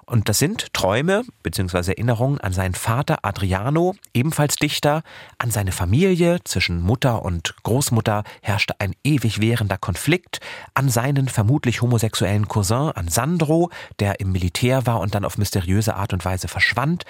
[0.06, 1.92] Und das sind Träume bzw.
[1.92, 5.02] Erinnerungen an seinen Vater Adriano, ebenfalls Dichter,
[5.38, 10.40] an seine Familie, zwischen Mutter und Großmutter herrschte ein ewig währender Konflikt,
[10.74, 15.94] an seinen vermutlich homosexuellen Cousin, an Sandro, der im Militär war und dann auf mysteriöse
[15.94, 17.04] Art und Weise verschwand,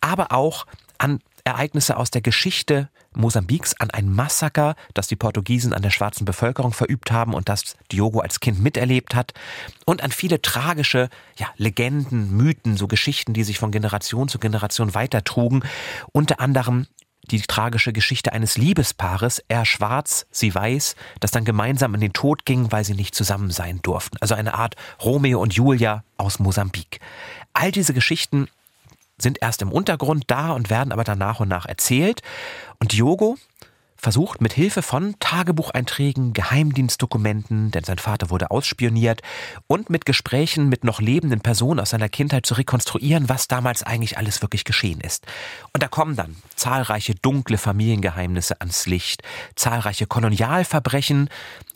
[0.00, 0.66] aber auch
[0.98, 6.24] an Ereignisse aus der Geschichte Mosambiks an ein Massaker, das die Portugiesen an der schwarzen
[6.24, 9.32] Bevölkerung verübt haben und das Diogo als Kind miterlebt hat
[9.86, 14.94] und an viele tragische ja, Legenden, Mythen, so Geschichten, die sich von Generation zu Generation
[14.94, 15.62] weitertrugen,
[16.12, 16.86] unter anderem
[17.30, 22.44] die tragische Geschichte eines Liebespaares, er schwarz, sie weiß, das dann gemeinsam in den Tod
[22.44, 24.16] ging, weil sie nicht zusammen sein durften.
[24.20, 27.00] Also eine Art Romeo und Julia aus Mosambik.
[27.52, 28.48] All diese Geschichten
[29.20, 32.22] sind erst im Untergrund da und werden aber dann nach und nach erzählt.
[32.78, 33.36] Und Diogo
[33.98, 39.22] versucht mit Hilfe von Tagebucheinträgen, Geheimdienstdokumenten, denn sein Vater wurde ausspioniert,
[39.66, 44.16] und mit Gesprächen mit noch lebenden Personen aus seiner Kindheit zu rekonstruieren, was damals eigentlich
[44.16, 45.26] alles wirklich geschehen ist.
[45.72, 49.22] Und da kommen dann zahlreiche dunkle Familiengeheimnisse ans Licht,
[49.56, 51.28] zahlreiche Kolonialverbrechen,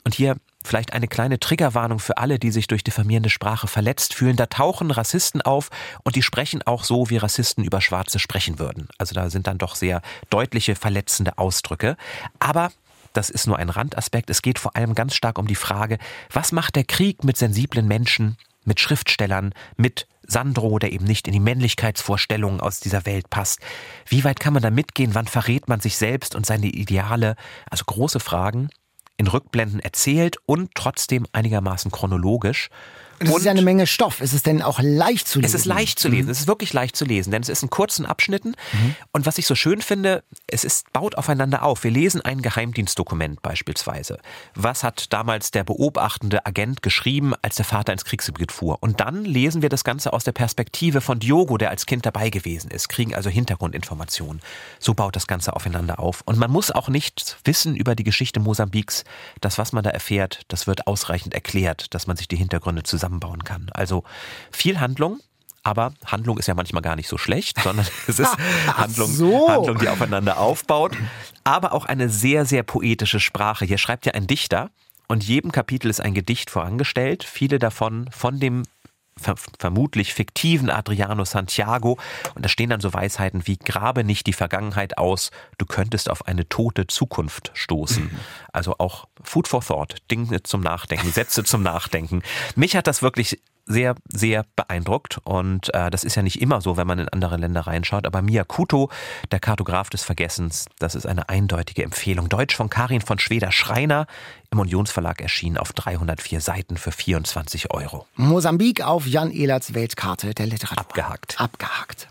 [0.04, 4.36] und hier Vielleicht eine kleine Triggerwarnung für alle, die sich durch diffamierende Sprache verletzt fühlen.
[4.36, 5.70] Da tauchen Rassisten auf
[6.04, 8.88] und die sprechen auch so, wie Rassisten über Schwarze sprechen würden.
[8.98, 11.96] Also da sind dann doch sehr deutliche verletzende Ausdrücke.
[12.38, 12.70] Aber
[13.12, 14.30] das ist nur ein Randaspekt.
[14.30, 15.98] Es geht vor allem ganz stark um die Frage,
[16.30, 21.32] was macht der Krieg mit sensiblen Menschen, mit Schriftstellern, mit Sandro, der eben nicht in
[21.32, 23.60] die Männlichkeitsvorstellungen aus dieser Welt passt.
[24.06, 25.14] Wie weit kann man da mitgehen?
[25.14, 27.36] Wann verrät man sich selbst und seine Ideale?
[27.68, 28.70] Also große Fragen
[29.16, 32.70] in Rückblenden erzählt und trotzdem einigermaßen chronologisch.
[33.18, 34.20] Das und ist ja eine Menge Stoff.
[34.20, 35.54] Ist es denn auch leicht zu lesen?
[35.54, 36.26] Es ist leicht zu lesen.
[36.26, 36.32] Mhm.
[36.32, 38.56] Es ist wirklich leicht zu lesen, denn es ist in kurzen Abschnitten.
[38.72, 38.96] Mhm.
[39.12, 41.84] Und was ich so schön finde, es ist, baut aufeinander auf.
[41.84, 44.18] Wir lesen ein Geheimdienstdokument beispielsweise.
[44.54, 48.78] Was hat damals der beobachtende Agent geschrieben, als der Vater ins Kriegsgebiet fuhr?
[48.80, 52.30] Und dann lesen wir das Ganze aus der Perspektive von Diogo, der als Kind dabei
[52.30, 54.40] gewesen ist, kriegen also Hintergrundinformationen.
[54.78, 56.22] So baut das Ganze aufeinander auf.
[56.24, 59.04] Und man muss auch nicht wissen über die Geschichte Mosambiks.
[59.40, 63.12] Das, was man da erfährt, das wird ausreichend erklärt, dass man sich die Hintergründe zusammen
[63.12, 63.68] zusammenbauen kann.
[63.74, 64.04] Also
[64.50, 65.20] viel Handlung,
[65.62, 69.48] aber Handlung ist ja manchmal gar nicht so schlecht, sondern es ist Handlung, so.
[69.48, 70.96] Handlung, die aufeinander aufbaut.
[71.44, 73.64] Aber auch eine sehr, sehr poetische Sprache.
[73.64, 74.70] Hier schreibt ja ein Dichter
[75.08, 77.24] und jedem Kapitel ist ein Gedicht vorangestellt.
[77.24, 78.62] Viele davon von dem
[79.16, 81.98] ver vermutlich fiktiven Adriano Santiago.
[82.34, 86.26] Und da stehen dann so Weisheiten wie, grabe nicht die Vergangenheit aus, du könntest auf
[86.26, 88.04] eine tote Zukunft stoßen.
[88.04, 88.20] Mhm.
[88.52, 92.22] Also auch Food for Thought, Dinge zum Nachdenken, Sätze zum Nachdenken.
[92.56, 93.40] Mich hat das wirklich
[93.72, 95.18] sehr, sehr beeindruckt.
[95.24, 98.06] Und äh, das ist ja nicht immer so, wenn man in andere Länder reinschaut.
[98.06, 98.90] Aber Mia Kuto,
[99.30, 102.28] der Kartograf des Vergessens, das ist eine eindeutige Empfehlung.
[102.28, 104.06] Deutsch von Karin von Schweder-Schreiner,
[104.50, 108.06] im Unionsverlag erschienen auf 304 Seiten für 24 Euro.
[108.16, 110.78] Mosambik auf Jan Ehlerts Weltkarte der Literatur.
[110.78, 111.40] Abgehakt.
[111.40, 112.08] Abgehakt.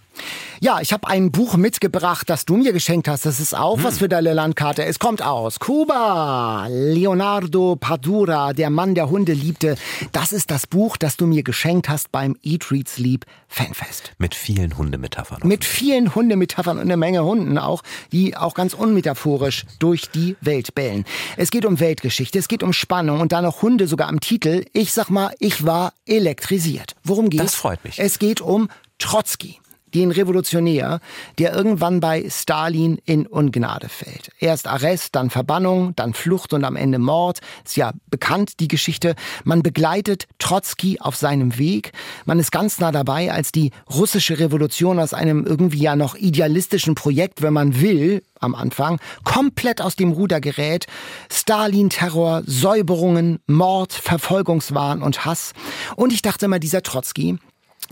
[0.63, 3.25] Ja, ich habe ein Buch mitgebracht, das du mir geschenkt hast.
[3.25, 3.83] Das ist auch hm.
[3.83, 4.85] was für deine Landkarte.
[4.85, 6.67] Es kommt aus Kuba.
[6.69, 9.75] Leonardo Padura, der Mann, der Hunde liebte.
[10.11, 14.13] Das ist das Buch, das du mir geschenkt hast beim Eat, Read, Sleep Fanfest.
[14.19, 15.39] Mit vielen Hundemetaphern.
[15.43, 17.81] Mit vielen Hundemetaphern und eine Menge Hunden auch,
[18.11, 21.05] die auch ganz unmetaphorisch durch die Welt bellen.
[21.37, 24.63] Es geht um Weltgeschichte, es geht um Spannung und da noch Hunde sogar am Titel.
[24.73, 26.95] Ich sag mal, ich war elektrisiert.
[27.03, 27.43] Worum geht's?
[27.43, 27.97] Das freut mich.
[27.97, 29.59] Es geht um Trotzki
[29.93, 30.99] den Revolutionär,
[31.37, 34.31] der irgendwann bei Stalin in Ungnade fällt.
[34.39, 37.39] Erst Arrest, dann Verbannung, dann Flucht und am Ende Mord.
[37.65, 39.15] Ist ja bekannt, die Geschichte.
[39.43, 41.91] Man begleitet Trotzki auf seinem Weg.
[42.25, 46.95] Man ist ganz nah dabei, als die russische Revolution aus einem irgendwie ja noch idealistischen
[46.95, 50.87] Projekt, wenn man will, am Anfang, komplett aus dem Ruder gerät.
[51.31, 55.53] Stalin-Terror, Säuberungen, Mord, Verfolgungswahn und Hass.
[55.95, 57.37] Und ich dachte immer, dieser Trotzki,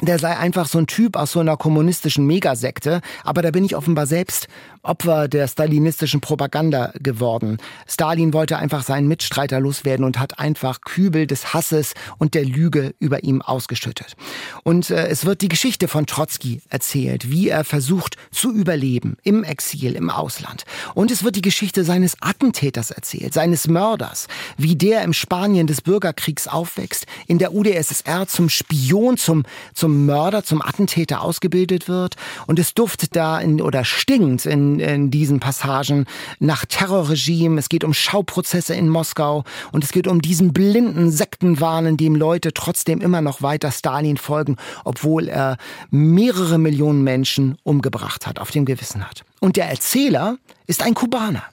[0.01, 3.75] der sei einfach so ein Typ aus so einer kommunistischen Megasekte, aber da bin ich
[3.75, 4.47] offenbar selbst
[4.81, 7.57] Opfer der stalinistischen Propaganda geworden.
[7.87, 12.93] Stalin wollte einfach seinen Mitstreiter loswerden und hat einfach Kübel des Hasses und der Lüge
[12.99, 14.15] über ihm ausgeschüttet.
[14.63, 19.43] Und äh, es wird die Geschichte von Trotzki erzählt, wie er versucht zu überleben im
[19.43, 20.63] Exil, im Ausland.
[20.95, 25.81] Und es wird die Geschichte seines Attentäters erzählt, seines Mörders, wie der im Spanien des
[25.81, 32.15] Bürgerkriegs aufwächst, in der UdSSR zum Spion, zum, zum Mörder, zum Attentäter ausgebildet wird.
[32.47, 36.05] Und es duftet da in, oder stinkt in in, diesen Passagen
[36.39, 37.59] nach Terrorregime.
[37.59, 42.15] Es geht um Schauprozesse in Moskau und es geht um diesen blinden Sektenwahn, in dem
[42.15, 45.57] Leute trotzdem immer noch weiter Stalin folgen, obwohl er
[45.89, 49.23] mehrere Millionen Menschen umgebracht hat, auf dem Gewissen hat.
[49.39, 51.43] Und der Erzähler ist ein Kubaner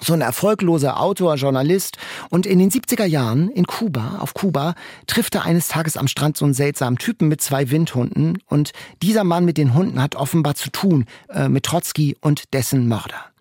[0.00, 1.98] so ein erfolgloser Autor, Journalist.
[2.30, 4.74] Und in den 70er Jahren in Kuba, auf Kuba,
[5.06, 8.38] trifft er eines Tages am Strand so einen seltsamen Typen mit zwei Windhunden.
[8.46, 12.88] Und dieser Mann mit den Hunden hat offenbar zu tun äh, mit Trotzki und dessen
[12.88, 13.34] Mörder.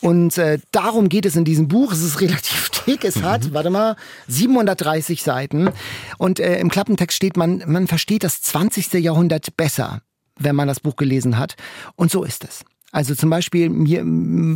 [0.00, 1.92] Und äh, darum geht es in diesem Buch.
[1.92, 3.04] Es ist relativ dick.
[3.04, 3.54] Es hat, mhm.
[3.54, 3.96] warte mal,
[4.28, 5.70] 730 Seiten.
[6.16, 8.94] Und äh, im Klappentext steht, man, man versteht das 20.
[8.94, 10.02] Jahrhundert besser,
[10.38, 11.56] wenn man das Buch gelesen hat.
[11.96, 12.64] Und so ist es.
[12.90, 14.04] Also zum Beispiel, mir,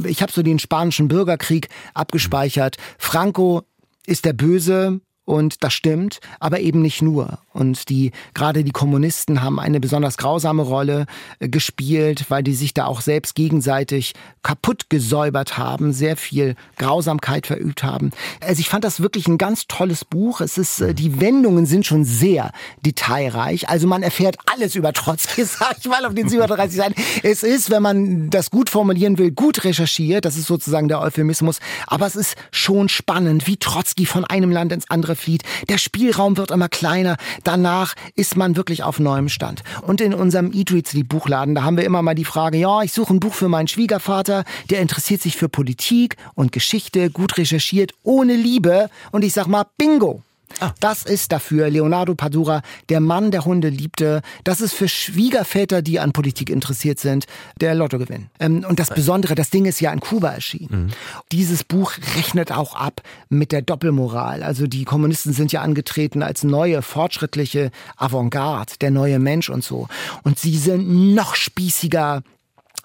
[0.06, 2.76] ich habe so den spanischen Bürgerkrieg abgespeichert.
[2.98, 3.62] Franco
[4.06, 7.38] ist der Böse Und das stimmt, aber eben nicht nur.
[7.52, 11.06] Und die, gerade die Kommunisten haben eine besonders grausame Rolle
[11.38, 17.46] äh, gespielt, weil die sich da auch selbst gegenseitig kaputt gesäubert haben, sehr viel Grausamkeit
[17.46, 18.10] verübt haben.
[18.40, 20.40] Also ich fand das wirklich ein ganz tolles Buch.
[20.40, 22.50] Es ist, äh, die Wendungen sind schon sehr
[22.84, 23.68] detailreich.
[23.68, 26.94] Also man erfährt alles über Trotzki, sag ich mal, auf den 37 Seiten.
[27.22, 30.24] Es ist, wenn man das gut formulieren will, gut recherchiert.
[30.24, 31.60] Das ist sozusagen der Euphemismus.
[31.86, 35.42] Aber es ist schon spannend, wie Trotzki von einem Land ins andere flieht.
[35.68, 37.16] Der Spielraum wird immer kleiner.
[37.44, 39.62] Danach ist man wirklich auf neuem Stand.
[39.82, 42.82] Und in unserem Eat Read Sleep Buchladen, da haben wir immer mal die Frage, ja,
[42.82, 47.38] ich suche ein Buch für meinen Schwiegervater, der interessiert sich für Politik und Geschichte, gut
[47.38, 48.90] recherchiert, ohne Liebe.
[49.10, 50.22] Und ich sag mal, bingo!
[50.60, 50.72] Ah.
[50.80, 54.22] Das ist dafür Leonardo Padura, der Mann, der Hunde liebte.
[54.44, 57.26] Das ist für Schwiegerväter, die an Politik interessiert sind,
[57.60, 58.28] der Lottogewinn.
[58.40, 60.86] Ähm, und das Besondere, das Ding ist ja in Kuba erschienen.
[60.86, 60.90] Mhm.
[61.30, 64.42] Dieses Buch rechnet auch ab mit der Doppelmoral.
[64.42, 69.88] Also die Kommunisten sind ja angetreten als neue, fortschrittliche Avantgarde, der neue Mensch und so.
[70.22, 72.22] Und sie sind noch spießiger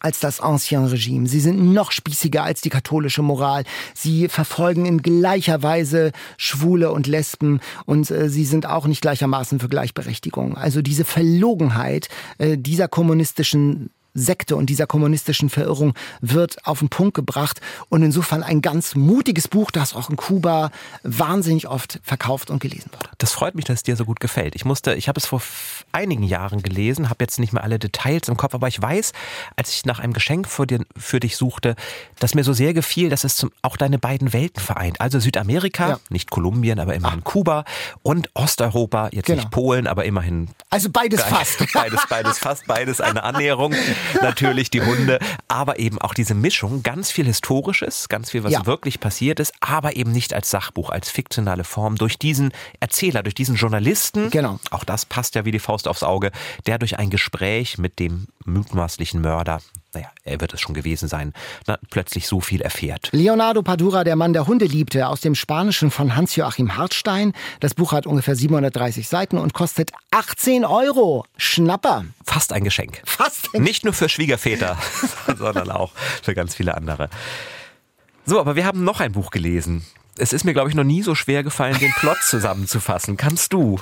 [0.08, 1.28] als das Ancien Regime.
[1.28, 3.66] Sie sind noch spießiger als die katholische Moral.
[3.94, 9.60] Sie verfolgen in gleicher Weise Schwule und Lesben und äh, sie sind auch nicht gleichermaßen
[9.60, 10.56] für Gleichberechtigung.
[10.56, 17.14] Also diese Verlogenheit äh, dieser kommunistischen Sekte und dieser kommunistischen Verirrung wird auf den Punkt
[17.14, 20.72] gebracht und insofern ein ganz mutiges Buch, das auch in Kuba
[21.04, 23.10] wahnsinnig oft verkauft und gelesen wurde.
[23.20, 24.56] Das freut mich, dass es dir so gut gefällt.
[24.56, 25.42] Ich musste, ich habe es vor
[25.92, 29.14] einigen Jahren gelesen, habe jetzt nicht mehr alle Details im Kopf, aber ich weiß,
[29.56, 31.76] als ich nach einem Geschenk für, dir, für dich suchte,
[32.20, 35.00] das mir so sehr gefiel, dass es zum, auch deine beiden Welten vereint.
[35.00, 36.00] Also Südamerika, ja.
[36.10, 37.32] nicht Kolumbien, aber immerhin Ach.
[37.32, 37.66] Kuba
[38.02, 39.42] und Osteuropa, jetzt genau.
[39.42, 40.50] nicht Polen, aber immerhin.
[40.70, 41.58] Also beides fast.
[41.74, 43.74] Beides, beides fast, beides eine Annäherung.
[44.22, 48.66] natürlich die Hunde, aber eben auch diese Mischung, ganz viel Historisches, ganz viel, was ja.
[48.66, 53.36] wirklich passiert ist, aber eben nicht als Sachbuch, als fiktionale Form, durch diesen Erzähler, durch
[53.36, 54.30] diesen Journalisten.
[54.30, 54.60] Genau.
[54.72, 56.32] Auch das passt ja wie die Faust aufs Auge,
[56.66, 59.62] der durch ein Gespräch mit dem mutmaßlichen Mörder
[59.98, 61.34] naja, er wird es schon gewesen sein,
[61.66, 63.10] na, plötzlich so viel erfährt.
[63.14, 67.34] Leonardo Padura, der Mann der Hunde liebte, aus dem Spanischen von Hans-Joachim Hartstein.
[67.60, 71.26] Das Buch hat ungefähr 730 Seiten und kostet 18 Euro.
[71.38, 72.06] Schnapper.
[72.24, 73.02] Fast ein Geschenk.
[73.06, 74.78] Fast ein Nicht nur für Schwiegerväter,
[75.38, 77.10] sondern auch für ganz viele andere.
[78.26, 79.84] So, aber wir haben noch ein Buch gelesen.
[80.20, 83.18] Es ist mir, glaube ich, noch nie so schwer gefallen, den Plot zusammenzufassen.
[83.18, 83.80] Kannst du?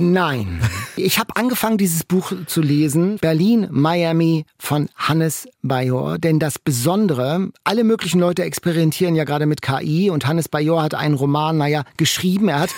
[0.00, 0.62] Nein.
[0.96, 6.16] Ich habe angefangen, dieses Buch zu lesen, Berlin, Miami von Hannes Bajor.
[6.18, 10.94] Denn das Besondere, alle möglichen Leute experimentieren ja gerade mit KI und Hannes Bajor hat
[10.94, 12.48] einen Roman, naja, geschrieben.
[12.48, 12.70] Er hat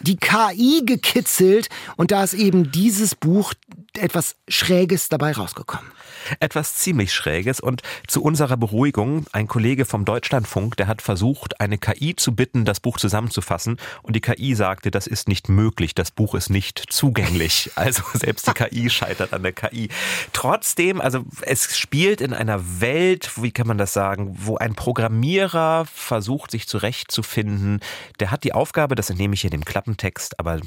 [0.00, 3.54] die KI gekitzelt und da ist eben dieses Buch
[3.94, 5.95] etwas Schräges dabei rausgekommen
[6.40, 7.60] etwas ziemlich Schräges.
[7.60, 12.64] Und zu unserer Beruhigung, ein Kollege vom Deutschlandfunk, der hat versucht, eine KI zu bitten,
[12.64, 13.78] das Buch zusammenzufassen.
[14.02, 17.70] Und die KI sagte, das ist nicht möglich, das Buch ist nicht zugänglich.
[17.86, 19.90] Also selbst die KI scheitert an der KI.
[20.32, 25.86] Trotzdem, also es spielt in einer Welt, wie kann man das sagen, wo ein Programmierer
[25.92, 27.80] versucht, sich zurechtzufinden.
[28.18, 30.60] Der hat die Aufgabe, das entnehme ich hier dem Klappentext, aber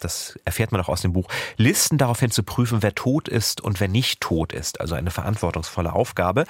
[0.00, 3.80] das erfährt man auch aus dem Buch, Listen daraufhin zu prüfen, wer tot ist und
[3.80, 4.80] wer nicht tot ist.
[4.80, 6.44] Also eine verantwortungsvolle Aufgabe.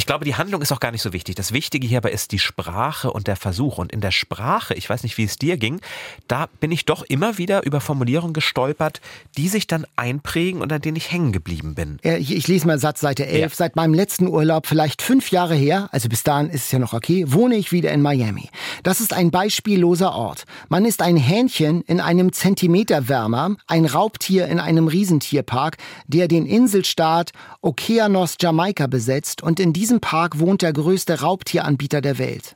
[0.00, 1.34] Ich glaube, die Handlung ist auch gar nicht so wichtig.
[1.34, 3.76] Das Wichtige hierbei ist die Sprache und der Versuch.
[3.76, 5.78] Und in der Sprache, ich weiß nicht, wie es dir ging,
[6.26, 9.02] da bin ich doch immer wieder über Formulierungen gestolpert,
[9.36, 11.98] die sich dann einprägen und an denen ich hängen geblieben bin.
[12.02, 13.40] Ich, ich lese mal Satz Seite 11.
[13.40, 13.48] Ja.
[13.54, 16.94] Seit meinem letzten Urlaub, vielleicht fünf Jahre her, also bis dahin ist es ja noch
[16.94, 18.48] okay, wohne ich wieder in Miami.
[18.82, 20.44] Das ist ein beispielloser Ort.
[20.70, 27.32] Man ist ein Hähnchen in einem Zentimeterwärmer, ein Raubtier in einem Riesentierpark, der den Inselstaat
[27.60, 32.54] Okeanos Jamaika besetzt und in diesem Park wohnt der größte Raubtieranbieter der Welt.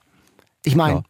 [0.65, 1.03] Ich meine, ja.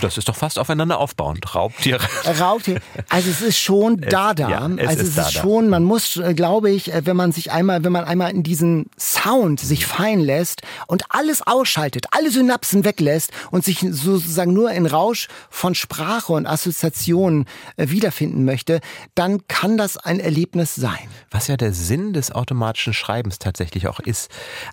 [0.00, 1.54] Das ist doch fast aufeinander aufbauend.
[1.54, 2.00] Raubtiere.
[2.38, 2.80] Raubtiere.
[3.08, 4.48] Also es ist schon Dada.
[4.48, 7.32] Ja, es also es ist, ist schon, man muss, äh, glaube ich, äh, wenn man
[7.32, 12.30] sich einmal, wenn man einmal in diesen Sound sich fallen lässt und alles ausschaltet, alle
[12.30, 18.80] Synapsen weglässt und sich sozusagen nur in Rausch von Sprache und Assoziationen äh, wiederfinden möchte,
[19.14, 21.08] dann kann das ein Erlebnis sein.
[21.30, 24.30] Was ja der Sinn des automatischen Schreibens tatsächlich auch ist.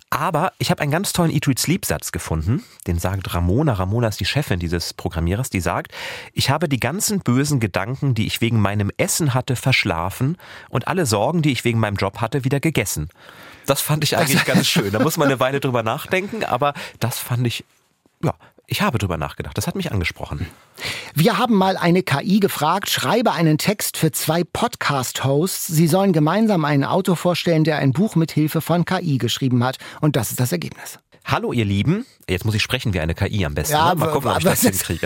[0.09, 2.63] Aber ich habe einen ganz tollen Eat, Read, Sleep Satz gefunden.
[2.87, 3.73] Den sagt Ramona.
[3.73, 5.93] Ramona ist die Chefin dieses Programmierers, die sagt,
[6.34, 10.38] ich habe die ganzen bösen Gedanken, die ich wegen meinem Essen hatte, verschlafen
[10.69, 13.10] und alle Sorgen, die ich wegen meinem Job hatte, wieder gegessen.
[13.65, 14.91] Das fand ich eigentlich ganz schön.
[14.91, 17.63] Da muss man eine Weile drüber nachdenken, aber das fand ich,
[18.23, 18.34] ja,
[18.71, 19.58] ich habe drüber nachgedacht.
[19.58, 20.47] Das hat mich angesprochen.
[21.13, 25.67] Wir haben mal eine KI gefragt, schreibe einen Text für zwei Podcast-Hosts.
[25.67, 29.77] Sie sollen gemeinsam einen Autor vorstellen, der ein Buch mit Hilfe von KI geschrieben hat.
[29.99, 30.99] Und das ist das Ergebnis.
[31.25, 33.73] Hallo ihr Lieben, Jetzt muss ich sprechen wie eine KI am besten.
[33.73, 33.99] Ja, ne?
[33.99, 35.05] Mal gucken, ob ich das- hinkriege.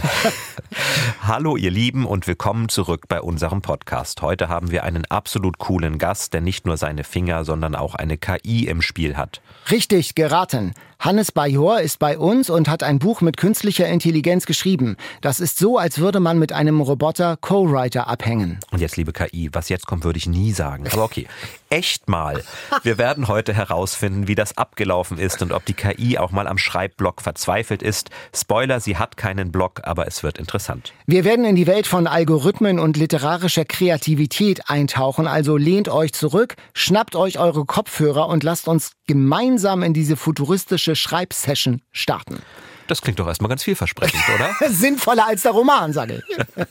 [1.24, 4.22] Hallo ihr Lieben und willkommen zurück bei unserem Podcast.
[4.22, 8.18] Heute haben wir einen absolut coolen Gast, der nicht nur seine Finger, sondern auch eine
[8.20, 9.42] KI im Spiel hat.
[9.72, 10.74] Richtig geraten.
[11.00, 14.96] Hannes Bajor ist bei uns und hat ein Buch mit künstlicher Intelligenz geschrieben.
[15.22, 18.60] Das ist so, als würde man mit einem Roboter Co-Writer abhängen.
[18.72, 20.86] Und jetzt, liebe KI, was jetzt kommt, würde ich nie sagen.
[20.92, 21.28] Aber okay,
[21.70, 22.44] echt mal.
[22.84, 26.58] Wir werden heute herausfinden, wie das abgelaufen ist und ob die KI auch mal am
[26.58, 28.10] Schreibblock verzweifelt ist.
[28.34, 30.94] Spoiler, sie hat keinen Block, aber es wird interessant.
[31.06, 36.56] Wir werden in die Welt von Algorithmen und literarischer Kreativität eintauchen, also lehnt euch zurück,
[36.74, 42.42] schnappt euch eure Kopfhörer und lasst uns gemeinsam in diese futuristische Schreibsession starten.
[42.88, 44.70] Das klingt doch erstmal ganz vielversprechend, oder?
[44.70, 46.66] Sinnvoller als der Roman, sage ich.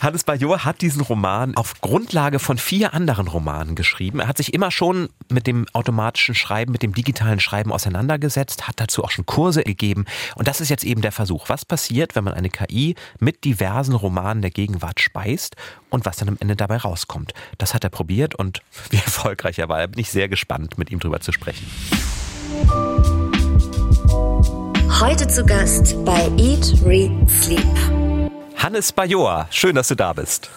[0.00, 4.20] Hannes Bajor hat diesen Roman auf Grundlage von vier anderen Romanen geschrieben.
[4.20, 8.80] Er hat sich immer schon mit dem automatischen Schreiben, mit dem digitalen Schreiben auseinandergesetzt, hat
[8.80, 10.06] dazu auch schon Kurse gegeben.
[10.36, 11.50] Und das ist jetzt eben der Versuch.
[11.50, 15.56] Was passiert, wenn man eine KI mit diversen Romanen der Gegenwart speist
[15.90, 17.34] und was dann am Ende dabei rauskommt?
[17.58, 21.00] Das hat er probiert und wie erfolgreich er war, bin ich sehr gespannt, mit ihm
[21.00, 21.66] drüber zu sprechen.
[24.98, 27.64] Heute zu Gast bei Eat, Read, Sleep.
[28.56, 30.50] Hannes Bajor, schön, dass du da bist.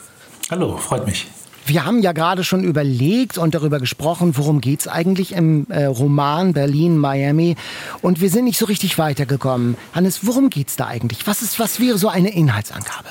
[0.50, 1.28] Hallo, freut mich.
[1.65, 6.54] Wir haben ja gerade schon überlegt und darüber gesprochen, worum geht's eigentlich im äh, Roman
[6.54, 7.56] Berlin, Miami.
[8.02, 9.78] Und wir sind nicht so richtig weitergekommen.
[9.93, 11.26] Hannes, worum geht's da eigentlich?
[11.28, 13.10] Was, ist, was wäre so eine Inhaltsangabe?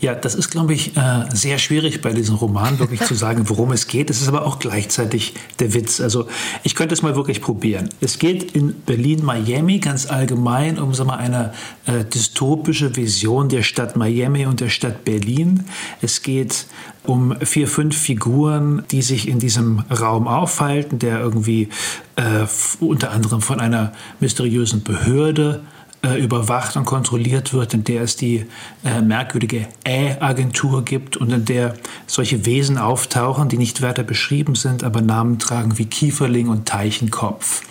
[0.00, 3.72] Ja, das ist, glaube ich, äh, sehr schwierig bei diesem Roman wirklich zu sagen, worum
[3.72, 4.10] es geht.
[4.10, 6.00] Es ist aber auch gleichzeitig der Witz.
[6.00, 6.28] Also
[6.62, 7.88] ich könnte es mal wirklich probieren.
[8.00, 11.52] Es geht in Berlin, Miami ganz allgemein um sagen wir, eine
[11.86, 15.64] äh, dystopische Vision der Stadt Miami und der Stadt Berlin.
[16.00, 16.66] Es geht
[17.04, 21.70] um vier, fünf Figuren, die sich in diesem Raum aufhalten, der irgendwie
[22.16, 22.46] äh,
[22.78, 28.46] unter anderem von einer mysteriösen Behörde äh, überwacht und kontrolliert wird, in der es die
[28.84, 31.74] äh, merkwürdige Ä-Agentur gibt und in der
[32.06, 37.62] solche Wesen auftauchen, die nicht weiter beschrieben sind, aber Namen tragen wie Kieferling und Teichenkopf.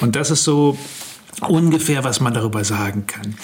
[0.00, 0.76] Und das ist so
[1.48, 3.34] ungefähr, was man darüber sagen kann.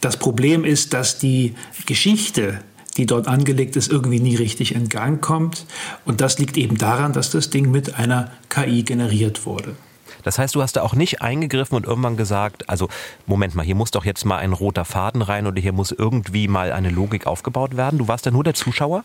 [0.00, 1.54] Das Problem ist, dass die
[1.86, 2.60] Geschichte
[2.98, 5.66] die dort angelegt ist, irgendwie nie richtig in Gang kommt.
[6.04, 9.76] Und das liegt eben daran, dass das Ding mit einer KI generiert wurde.
[10.22, 12.88] Das heißt, du hast da auch nicht eingegriffen und irgendwann gesagt, also
[13.26, 16.48] Moment mal, hier muss doch jetzt mal ein roter Faden rein oder hier muss irgendwie
[16.48, 17.98] mal eine Logik aufgebaut werden.
[17.98, 19.04] Du warst da nur der Zuschauer?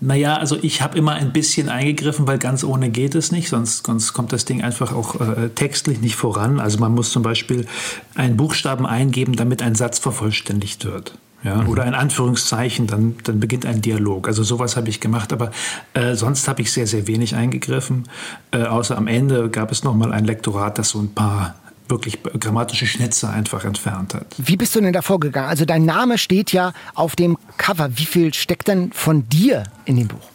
[0.00, 3.86] Naja, also ich habe immer ein bisschen eingegriffen, weil ganz ohne geht es nicht, sonst,
[3.86, 6.60] sonst kommt das Ding einfach auch äh, textlich nicht voran.
[6.60, 7.66] Also man muss zum Beispiel
[8.14, 11.14] einen Buchstaben eingeben, damit ein Satz vervollständigt wird.
[11.44, 14.28] Ja, oder ein Anführungszeichen, dann, dann beginnt ein Dialog.
[14.28, 15.50] Also sowas habe ich gemacht, aber
[15.94, 18.04] äh, sonst habe ich sehr, sehr wenig eingegriffen.
[18.52, 21.56] Äh, außer am Ende gab es nochmal ein Lektorat, das so ein paar
[21.88, 24.26] wirklich grammatische Schnitze einfach entfernt hat.
[24.38, 25.48] Wie bist du denn da vorgegangen?
[25.48, 27.90] Also dein Name steht ja auf dem Cover.
[27.96, 30.32] Wie viel steckt denn von dir in dem Buch?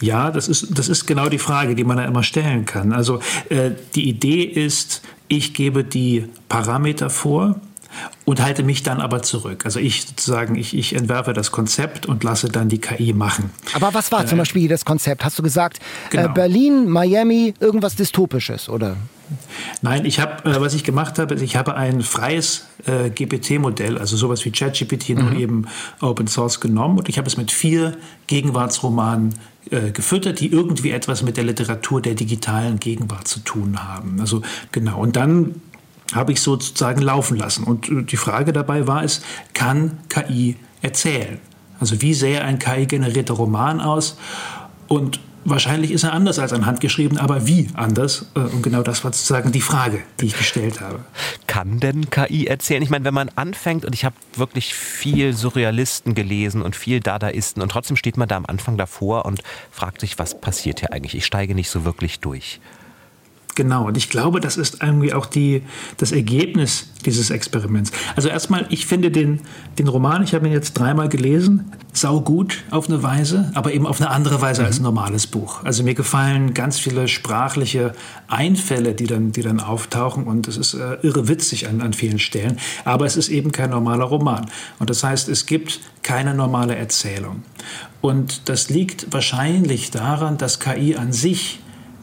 [0.00, 2.92] Ja, das ist, das ist genau die Frage, die man da immer stellen kann.
[2.92, 7.60] Also äh, die Idee ist, ich gebe die Parameter vor
[8.24, 9.64] und halte mich dann aber zurück.
[9.64, 13.50] Also ich sozusagen, ich, ich entwerfe das Konzept und lasse dann die KI machen.
[13.74, 15.24] Aber was war zum Beispiel das Konzept?
[15.24, 15.78] Hast du gesagt,
[16.10, 16.26] Genau.
[16.26, 18.96] äh, Berlin, Miami, irgendwas Dystopisches, oder?
[19.82, 24.16] Nein, ich habe, äh, was ich gemacht habe, ich habe ein freies äh, GPT-Modell, also
[24.16, 25.66] sowas wie ChatGPT, nur eben
[26.00, 29.34] Open Source genommen und ich habe es mit vier Gegenwartsromanen
[29.70, 34.18] äh, gefüttert, die irgendwie etwas mit der Literatur der digitalen Gegenwart zu tun haben.
[34.20, 34.98] Also genau.
[35.00, 35.56] Und dann
[36.14, 37.64] habe ich sozusagen laufen lassen.
[37.64, 39.22] Und äh, die Frage dabei war es,
[39.54, 41.38] kann KI erzählen?
[41.80, 44.18] Also wie sähe ein KI-generierter Roman aus?
[44.88, 48.26] Und wahrscheinlich ist er anders als ein handgeschriebener, aber wie anders?
[48.34, 51.00] Äh, Und genau das war sozusagen die Frage, die ich gestellt habe.
[51.46, 52.82] Kann denn KI erzählen?
[52.82, 57.62] Ich meine, wenn man anfängt, und ich habe wirklich viel Surrealisten gelesen und viel Dadaisten,
[57.62, 61.14] und trotzdem steht man da am Anfang davor und fragt sich, was passiert hier eigentlich?
[61.14, 62.60] Ich steige nicht so wirklich durch.
[63.58, 65.62] Genau, und ich glaube, das ist irgendwie auch die,
[65.96, 67.90] das Ergebnis dieses Experiments.
[68.14, 69.40] Also erstmal, ich finde den,
[69.80, 73.84] den Roman, ich habe ihn jetzt dreimal gelesen, sau gut auf eine Weise, aber eben
[73.84, 75.64] auf eine andere Weise als ein normales Buch.
[75.64, 77.94] Also mir gefallen ganz viele sprachliche
[78.28, 82.20] Einfälle, die dann, die dann auftauchen und es ist äh, irre witzig an, an vielen
[82.20, 84.46] Stellen, aber es ist eben kein normaler Roman.
[84.78, 87.42] Und das heißt, es gibt keine normale Erzählung.
[88.02, 91.58] Und das liegt wahrscheinlich daran, dass KI an sich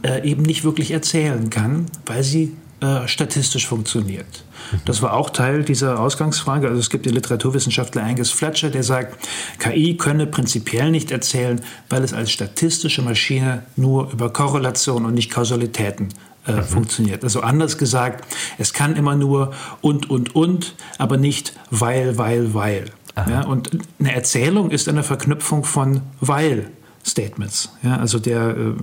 [0.06, 4.44] äh, eben nicht wirklich erzählen kann, weil sie äh, statistisch funktioniert.
[4.86, 6.68] Das war auch Teil dieser Ausgangsfrage.
[6.68, 9.28] Also es gibt den Literaturwissenschaftler Angus Fletcher, der sagt,
[9.60, 15.32] KI könne prinzipiell nicht erzählen, weil es als statistische Maschine nur über Korrelation und nicht
[15.32, 16.10] Kausalitäten
[16.48, 16.64] äh, mhm.
[16.64, 17.24] funktioniert.
[17.24, 18.26] Also anders gesagt,
[18.58, 22.86] es kann immer nur und, und, und, aber nicht weil, weil, weil.
[23.30, 26.70] Ja, und eine Erzählung ist eine Verknüpfung von weil.
[27.06, 27.70] Statements.
[27.84, 28.74] Ja, also der äh,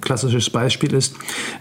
[0.00, 1.14] klassisches Beispiel ist,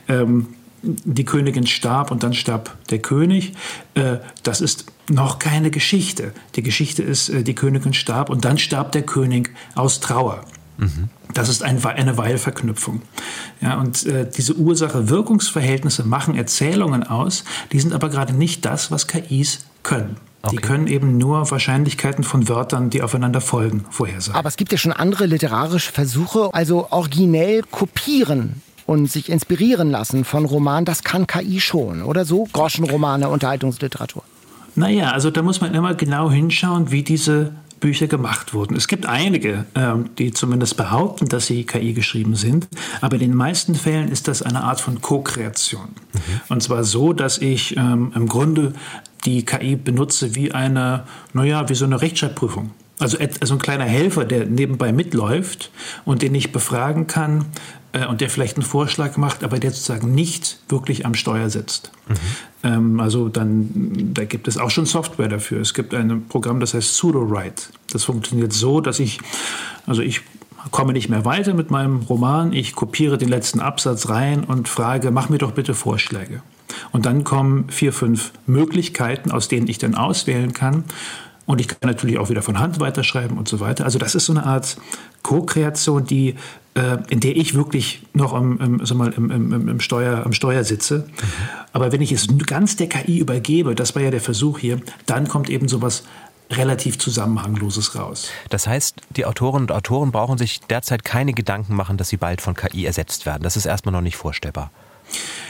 [0.07, 0.47] ähm,
[0.81, 3.53] die Königin starb und dann starb der König.
[3.95, 6.33] Äh, das ist noch keine Geschichte.
[6.55, 10.45] Die Geschichte ist, äh, die Königin starb und dann starb der König aus Trauer.
[11.33, 13.01] Das ist ein, eine Weilverknüpfung.
[13.61, 19.07] Ja, und äh, diese Ursache-Wirkungsverhältnisse machen Erzählungen aus, die sind aber gerade nicht das, was
[19.07, 20.17] KIs können.
[20.45, 20.55] Okay.
[20.55, 24.37] Die können eben nur Wahrscheinlichkeiten von Wörtern, die aufeinander folgen, vorhersagen.
[24.37, 30.23] Aber es gibt ja schon andere literarische Versuche, also originell kopieren und sich inspirieren lassen
[30.23, 32.47] von Romanen, das kann KI schon, oder so?
[32.53, 34.23] Groschenromane, Unterhaltungsliteratur.
[34.75, 37.53] Naja, also da muss man immer genau hinschauen, wie diese
[37.85, 38.75] Bücher gemacht wurden.
[38.75, 42.67] Es gibt einige, ähm, die zumindest behaupten, dass sie KI geschrieben sind,
[42.99, 45.89] aber in den meisten Fällen ist das eine Art von Co-Kreation.
[45.89, 46.19] Mhm.
[46.49, 48.73] Und zwar so, dass ich ähm, im Grunde
[49.25, 52.71] die KI benutze wie eine, naja, wie so eine Rechtschreibprüfung.
[52.99, 55.69] Also, also ein kleiner Helfer, der nebenbei mitläuft
[56.05, 57.45] und den ich befragen kann,
[57.95, 61.91] äh, und der vielleicht einen Vorschlag macht, aber der sozusagen nicht wirklich am Steuer sitzt.
[62.07, 62.15] Mhm.
[62.63, 65.61] Ähm, also dann, da gibt es auch schon Software dafür.
[65.61, 67.63] Es gibt ein Programm, das heißt Pseudo-Write.
[67.91, 69.19] Das funktioniert so, dass ich,
[69.87, 70.21] also ich
[70.71, 75.11] komme nicht mehr weiter mit meinem Roman, ich kopiere den letzten Absatz rein und frage,
[75.11, 76.41] mach mir doch bitte Vorschläge.
[76.91, 80.83] Und dann kommen vier, fünf Möglichkeiten, aus denen ich dann auswählen kann.
[81.45, 83.85] Und ich kann natürlich auch wieder von Hand weiterschreiben und so weiter.
[83.85, 84.77] Also das ist so eine Art
[85.21, 86.35] Co-Kreation, die,
[86.73, 90.33] äh, in der ich wirklich noch am, im, sag mal, im, im, im Steuer, am
[90.33, 91.07] Steuer sitze.
[91.71, 95.27] Aber wenn ich es ganz der KI übergebe, das war ja der Versuch hier, dann
[95.27, 96.03] kommt eben sowas
[96.51, 98.29] relativ Zusammenhangloses raus.
[98.49, 102.41] Das heißt, die Autorinnen und Autoren brauchen sich derzeit keine Gedanken machen, dass sie bald
[102.41, 103.43] von KI ersetzt werden.
[103.43, 104.71] Das ist erstmal noch nicht vorstellbar.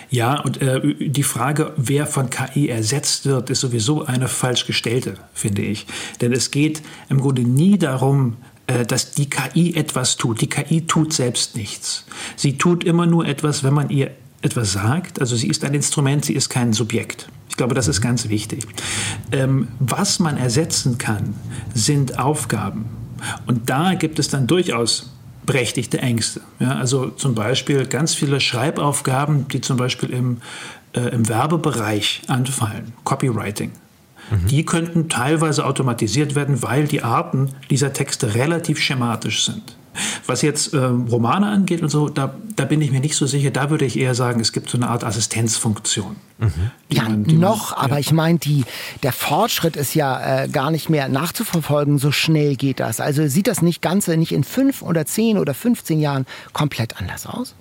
[0.10, 5.16] Ja, und äh, die Frage, wer von KI ersetzt wird, ist sowieso eine falsch gestellte,
[5.34, 5.88] finde ich.
[6.22, 8.38] Denn es geht im Grunde nie darum,
[8.68, 10.42] äh, dass die KI etwas tut.
[10.42, 12.06] Die KI tut selbst nichts.
[12.36, 14.12] Sie tut immer nur etwas, wenn man ihr
[14.42, 15.20] etwas sagt.
[15.20, 17.28] Also sie ist ein Instrument, sie ist kein Subjekt.
[17.50, 18.66] Ich glaube, das ist ganz wichtig.
[19.32, 21.36] Ähm, was man ersetzen kann,
[21.74, 22.86] sind Aufgaben.
[23.48, 25.15] Und da gibt es dann durchaus
[25.46, 26.42] berechtigte Ängste.
[26.60, 30.42] Ja, also zum Beispiel ganz viele Schreibaufgaben, die zum Beispiel im,
[30.94, 33.72] äh, im Werbebereich anfallen, Copywriting.
[34.32, 34.48] Mhm.
[34.48, 39.76] Die könnten teilweise automatisiert werden, weil die Arten dieser Texte relativ schematisch sind.
[40.26, 43.52] Was jetzt äh, Romane angeht und so, da, da bin ich mir nicht so sicher.
[43.52, 46.16] Da würde ich eher sagen, es gibt so eine Art Assistenzfunktion.
[46.38, 46.72] Mhm.
[46.92, 48.00] Ja, man, noch, man, aber ja.
[48.00, 48.40] ich meine,
[49.04, 51.98] der Fortschritt ist ja äh, gar nicht mehr nachzuverfolgen.
[51.98, 53.00] So schnell geht das.
[53.00, 57.26] Also sieht das nicht Ganze nicht in fünf oder zehn oder 15 Jahren komplett anders
[57.26, 57.56] aus?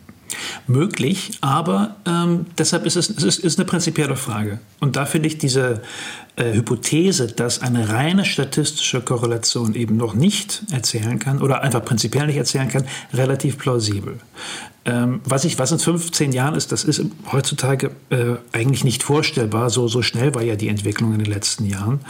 [0.67, 4.59] möglich, aber ähm, deshalb ist es, es ist, ist eine prinzipielle Frage.
[4.81, 5.83] Und da finde ich diese
[6.37, 12.27] äh, Hypothese, dass eine reine statistische Korrelation eben noch nicht erzählen kann oder einfach prinzipiell
[12.27, 14.19] nicht erzählen kann, relativ plausibel.
[14.87, 19.71] Ähm, was, ich, was in 15 Jahren ist, das ist heutzutage äh, eigentlich nicht vorstellbar.
[19.71, 22.01] So, so schnell war ja die Entwicklung in den letzten Jahren.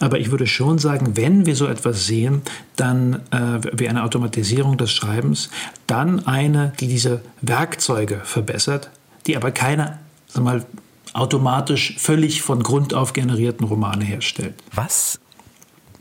[0.00, 2.42] Aber ich würde schon sagen, wenn wir so etwas sehen,
[2.76, 5.50] dann äh, wie eine Automatisierung des Schreibens,
[5.86, 8.90] dann eine, die diese Werkzeuge verbessert,
[9.26, 9.98] die aber keine
[10.40, 10.64] mal,
[11.14, 14.54] automatisch völlig von Grund auf generierten Romane herstellt.
[14.72, 15.20] Was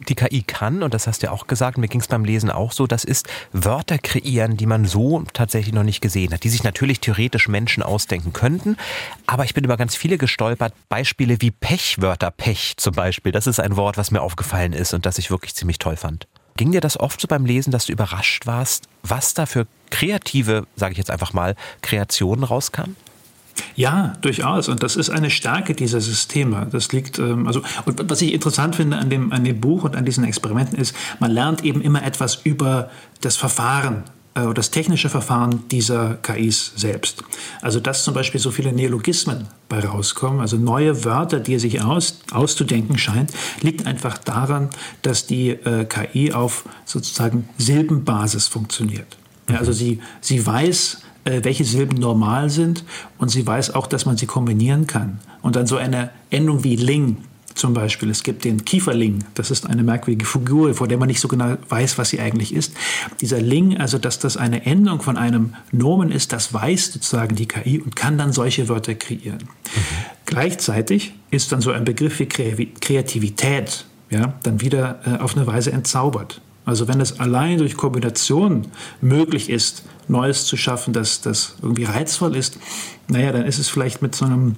[0.10, 2.50] die KI kann, und das hast du ja auch gesagt, mir ging es beim Lesen
[2.50, 6.50] auch so, das ist Wörter kreieren, die man so tatsächlich noch nicht gesehen hat, die
[6.50, 8.78] sich natürlich theoretisch Menschen ausdenken könnten.
[9.28, 10.74] Aber ich bin über ganz viele gestolpert.
[10.90, 13.32] Beispiele wie Pechwörter, Pech zum Beispiel.
[13.32, 16.28] Das ist ein Wort, was mir aufgefallen ist und das ich wirklich ziemlich toll fand.
[16.58, 20.68] Ging dir das oft so beim Lesen, dass du überrascht warst, was da für kreative,
[20.76, 22.96] sage ich jetzt einfach mal, Kreationen rauskam?
[23.76, 24.70] Ja, durchaus.
[24.70, 26.68] Und das ist eine Stärke dieser Systeme.
[26.72, 29.96] Das liegt, ähm, also, und was ich interessant finde an dem, an dem Buch und
[29.96, 32.90] an diesen Experimenten ist, man lernt eben immer etwas über
[33.22, 37.24] das Verfahren äh, das technische Verfahren dieser KIs selbst.
[37.62, 41.82] Also dass zum Beispiel so viele Neologismen bei rauskommen, also neue Wörter, die er sich
[41.82, 43.32] aus, auszudenken scheint,
[43.62, 44.70] liegt einfach daran,
[45.02, 49.18] dass die äh, KI auf sozusagen Silbenbasis funktioniert.
[49.50, 52.84] Ja, also sie, sie weiß, äh, welche Silben normal sind
[53.18, 55.20] und sie weiß auch, dass man sie kombinieren kann.
[55.42, 57.18] Und dann so eine Endung wie Ling
[57.54, 58.10] zum Beispiel.
[58.10, 61.58] Es gibt den Kieferling, das ist eine merkwürdige Figur, vor der man nicht so genau
[61.70, 62.74] weiß, was sie eigentlich ist.
[63.20, 67.48] Dieser Ling, also dass das eine Endung von einem Nomen ist, das weiß sozusagen die
[67.48, 69.40] KI und kann dann solche Wörter kreieren.
[69.40, 69.82] Mhm.
[70.26, 75.72] Gleichzeitig ist dann so ein Begriff wie Kreativität ja, dann wieder äh, auf eine Weise
[75.72, 76.42] entzaubert.
[76.66, 78.68] Also wenn es allein durch Kombination
[79.02, 82.58] möglich ist, Neues zu schaffen, das, das irgendwie reizvoll ist,
[83.08, 84.56] naja, dann ist es vielleicht mit so einem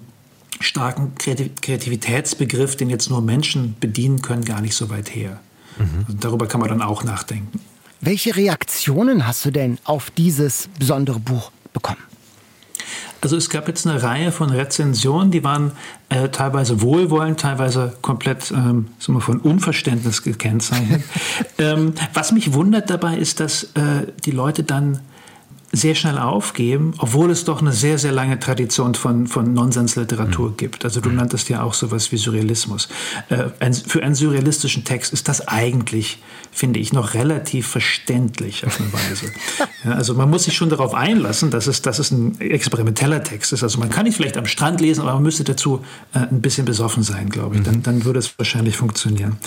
[0.59, 5.39] starken Kreativitätsbegriff, den jetzt nur Menschen bedienen können, gar nicht so weit her.
[5.77, 6.05] Mhm.
[6.07, 7.59] Und darüber kann man dann auch nachdenken.
[8.01, 12.01] Welche Reaktionen hast du denn auf dieses besondere Buch bekommen?
[13.23, 15.71] Also es gab jetzt eine Reihe von Rezensionen, die waren
[16.09, 21.03] äh, teilweise wohlwollend, teilweise komplett ähm, wir, von Unverständnis gekennzeichnet.
[21.57, 24.99] ähm, was mich wundert dabei ist, dass äh, die Leute dann
[25.75, 30.57] sehr schnell aufgeben, obwohl es doch eine sehr, sehr lange Tradition von, von Nonsensliteratur mhm.
[30.57, 30.85] gibt.
[30.85, 32.89] Also du nanntest ja auch sowas wie Surrealismus.
[33.29, 36.19] Äh, für einen surrealistischen Text ist das eigentlich,
[36.51, 39.31] finde ich, noch relativ verständlich auf eine Weise.
[39.83, 43.51] ja, also man muss sich schon darauf einlassen, dass es, dass es ein experimenteller Text
[43.51, 43.63] ist.
[43.63, 46.65] Also man kann ihn vielleicht am Strand lesen, aber man müsste dazu äh, ein bisschen
[46.65, 47.61] besoffen sein, glaube ich.
[47.61, 47.65] Mhm.
[47.65, 49.37] Dann, dann würde es wahrscheinlich funktionieren.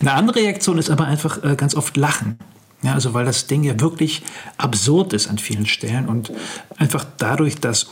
[0.00, 2.36] Eine andere Reaktion ist aber einfach äh, ganz oft Lachen.
[2.82, 4.22] Ja, also weil das Ding ja wirklich
[4.56, 6.32] absurd ist an vielen Stellen und
[6.76, 7.88] einfach dadurch, dass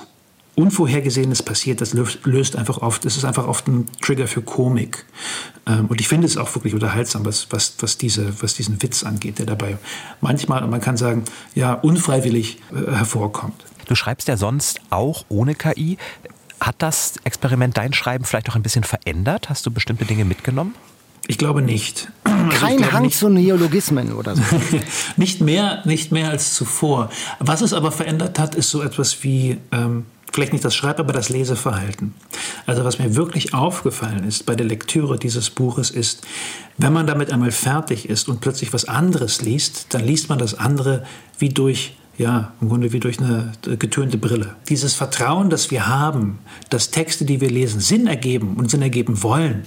[0.57, 5.05] Unvorhergesehenes passiert, das löst einfach oft, es ist einfach oft ein Trigger für Komik.
[5.67, 9.05] Ähm, und ich finde es auch wirklich unterhaltsam, was, was, was, diese, was diesen Witz
[9.05, 9.77] angeht, der dabei
[10.23, 11.25] manchmal, man kann sagen,
[11.55, 13.65] ja, unfreiwillig äh, hervorkommt.
[13.85, 15.99] Du schreibst ja sonst auch ohne KI.
[16.59, 19.51] Hat das Experiment dein Schreiben vielleicht auch ein bisschen verändert?
[19.51, 20.75] Hast du bestimmte Dinge mitgenommen?
[21.29, 22.09] Ich glaube nicht.
[22.47, 23.19] Also Kein glaube Hang nicht.
[23.19, 24.43] zu Neologismen oder so.
[25.17, 27.11] nicht, mehr, nicht mehr als zuvor.
[27.41, 31.13] Was es aber verändert hat, ist so etwas wie, ähm, vielleicht nicht das Schreib-, aber
[31.13, 32.15] das Leseverhalten.
[32.67, 36.23] Also was mir wirklich aufgefallen ist bei der Lektüre dieses Buches ist,
[36.79, 40.55] wenn man damit einmal fertig ist und plötzlich was anderes liest, dann liest man das
[40.55, 41.05] andere
[41.39, 44.57] wie durch ja, im Grunde wie durch eine getönte Brille.
[44.69, 46.39] Dieses Vertrauen, das wir haben,
[46.71, 49.65] dass Texte, die wir lesen, Sinn ergeben und Sinn ergeben wollen,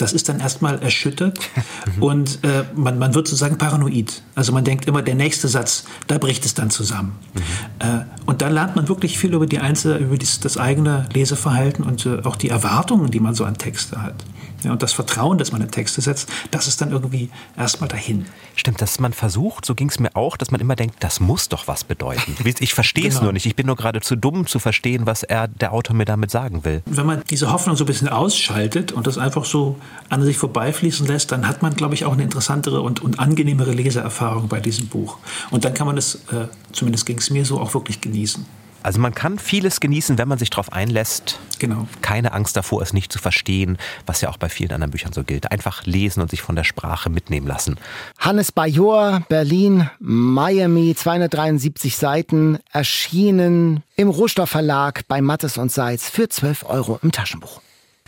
[0.00, 1.38] das ist dann erstmal erschüttert
[2.00, 4.22] und äh, man, man wird sozusagen paranoid.
[4.34, 7.12] Also man denkt immer, der nächste Satz, da bricht es dann zusammen.
[7.34, 7.40] Mhm.
[7.86, 11.84] Äh, und dann lernt man wirklich viel über die Einzel über das, das eigene Leseverhalten
[11.84, 14.24] und äh, auch die Erwartungen, die man so an Texte hat.
[14.62, 18.26] Ja, und das Vertrauen, das man in Texte setzt, das ist dann irgendwie erstmal dahin.
[18.56, 21.48] Stimmt, dass man versucht, so ging es mir auch, dass man immer denkt, das muss
[21.48, 22.36] doch was bedeuten.
[22.60, 23.24] Ich verstehe es genau.
[23.24, 23.46] nur nicht.
[23.46, 26.64] Ich bin nur gerade zu dumm zu verstehen, was er, der Autor mir damit sagen
[26.64, 26.82] will.
[26.84, 29.76] Wenn man diese Hoffnung so ein bisschen ausschaltet und das einfach so
[30.08, 33.72] an sich vorbeifließen lässt, dann hat man, glaube ich, auch eine interessantere und, und angenehmere
[33.72, 35.18] Leseerfahrung bei diesem Buch.
[35.50, 38.44] Und dann kann man es, äh, zumindest ging es mir so, auch wirklich genießen.
[38.82, 41.38] Also man kann vieles genießen, wenn man sich darauf einlässt.
[41.58, 41.86] Genau.
[42.00, 43.76] Keine Angst davor, es nicht zu verstehen,
[44.06, 45.50] was ja auch bei vielen anderen Büchern so gilt.
[45.52, 47.76] Einfach lesen und sich von der Sprache mitnehmen lassen.
[48.18, 56.64] Hannes Bajor, Berlin, Miami, 273 Seiten, erschienen im Rohstoffverlag bei Mattes und Seitz für 12
[56.64, 57.60] Euro im Taschenbuch.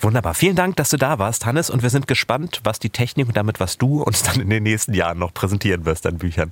[0.03, 0.35] Wunderbar.
[0.35, 1.71] Vielen Dank, dass du da warst, Hannes.
[1.71, 4.65] Und wir sind gespannt, was die Technik und damit, was du uns dann in den
[4.65, 6.51] nächsten Jahren noch präsentieren wirst an Büchern.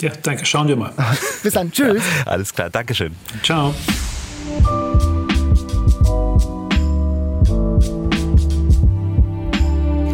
[0.00, 0.44] Ja, danke.
[0.46, 0.92] Schauen wir mal.
[1.42, 1.72] Bis dann.
[1.72, 2.02] Tschüss.
[2.24, 2.70] Ja, alles klar.
[2.70, 3.14] Dankeschön.
[3.42, 3.74] Ciao.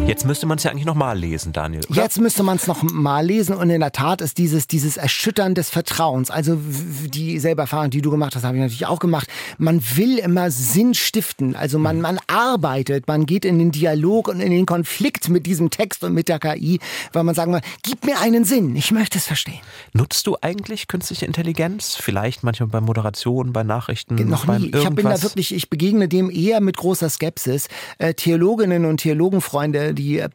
[0.07, 1.81] Jetzt müsste man es ja eigentlich nochmal lesen, Daniel.
[1.89, 2.03] Oder?
[2.03, 5.71] Jetzt müsste man es nochmal lesen und in der Tat ist dieses, dieses Erschüttern des
[5.71, 6.59] Vertrauens, also
[7.07, 9.27] dieselbe Erfahrung, die du gemacht hast, habe ich natürlich auch gemacht.
[9.57, 14.41] Man will immer Sinn stiften, also man, man arbeitet, man geht in den Dialog und
[14.41, 16.79] in den Konflikt mit diesem Text und mit der KI,
[17.11, 19.59] weil man sagen will, gib mir einen Sinn, ich möchte es verstehen.
[19.93, 21.95] Nutzt du eigentlich künstliche Intelligenz?
[21.99, 24.15] Vielleicht manchmal bei Moderation, bei Nachrichten?
[24.29, 24.67] Noch nie.
[24.67, 27.69] Ich bin da wirklich, ich begegne dem eher mit großer Skepsis.
[27.97, 30.29] Äh, Theologinnen und Theologenfreunde, die äh,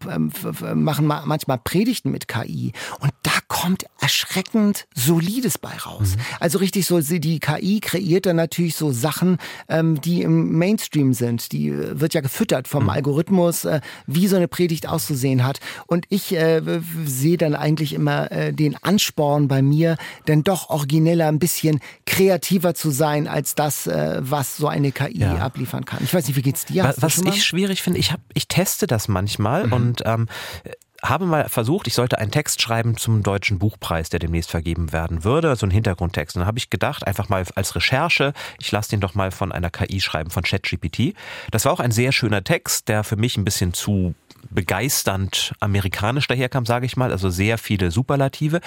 [0.74, 6.16] machen manchmal Predigten mit KI und da kommt erschreckend solides bei raus.
[6.16, 6.22] Mhm.
[6.40, 9.38] Also richtig so, die KI kreiert dann natürlich so Sachen,
[9.68, 11.52] ähm, die im Mainstream sind.
[11.52, 12.90] Die äh, wird ja gefüttert vom mhm.
[12.90, 15.60] Algorithmus, äh, wie so eine Predigt auszusehen hat.
[15.86, 16.62] Und ich äh,
[17.04, 19.96] sehe dann eigentlich immer äh, den Ansporn bei mir,
[20.28, 25.18] denn doch origineller, ein bisschen kreativer zu sein als das, äh, was so eine KI
[25.18, 25.38] ja.
[25.38, 26.00] abliefern kann.
[26.02, 26.84] Ich weiß nicht, wie geht's dir?
[26.84, 29.72] Was, was ich schwierig finde, ich, hab, ich teste das manchmal mhm.
[29.72, 30.28] und ähm,
[31.02, 35.24] habe mal versucht, ich sollte einen Text schreiben zum Deutschen Buchpreis, der demnächst vergeben werden
[35.24, 36.36] würde, so ein Hintergrundtext.
[36.36, 39.52] Und dann habe ich gedacht, einfach mal als Recherche, ich lasse den doch mal von
[39.52, 41.14] einer KI schreiben, von ChatGPT.
[41.50, 44.14] Das war auch ein sehr schöner Text, der für mich ein bisschen zu
[44.50, 48.60] begeisternd amerikanisch daherkam, sage ich mal, also sehr viele Superlative.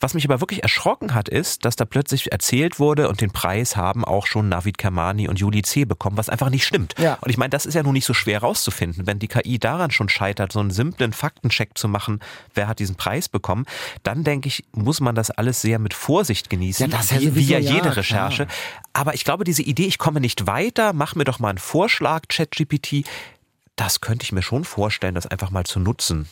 [0.00, 3.76] Was mich aber wirklich erschrocken hat, ist, dass da plötzlich erzählt wurde und den Preis
[3.76, 5.84] haben auch schon Navid Kermani und Juli C.
[5.84, 6.94] bekommen, was einfach nicht stimmt.
[6.98, 7.18] Ja.
[7.20, 9.06] Und ich meine, das ist ja nun nicht so schwer rauszufinden.
[9.06, 12.20] Wenn die KI daran schon scheitert, so einen simplen Faktencheck zu machen,
[12.54, 13.66] wer hat diesen Preis bekommen,
[14.02, 17.42] dann denke ich, muss man das alles sehr mit Vorsicht genießen, ja, das ja wie,
[17.42, 18.46] ja jede ja, Recherche.
[18.92, 22.22] Aber ich glaube, diese Idee, ich komme nicht weiter, mach mir doch mal einen Vorschlag,
[22.28, 23.04] ChatGPT,
[23.76, 26.28] das könnte ich mir schon vorstellen, das einfach mal zu nutzen.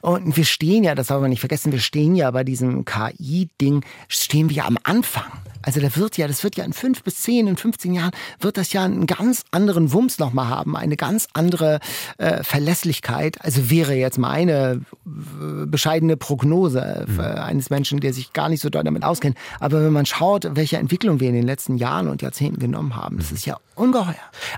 [0.00, 3.84] Und wir stehen ja, das darf man nicht vergessen, wir stehen ja bei diesem KI-Ding,
[4.08, 5.30] stehen wir am Anfang.
[5.62, 8.10] Also da wird ja, das wird ja in fünf bis zehn, in 15 Jahren
[8.40, 11.78] wird das ja einen ganz anderen Wumms nochmal haben, eine ganz andere
[12.18, 13.40] äh, Verlässlichkeit.
[13.44, 17.20] Also wäre jetzt meine äh, bescheidene Prognose mhm.
[17.20, 19.36] eines Menschen, der sich gar nicht so doll damit auskennt.
[19.60, 23.18] Aber wenn man schaut, welche Entwicklung wir in den letzten Jahren und Jahrzehnten genommen haben,
[23.18, 24.14] das ist ja ungeheuer.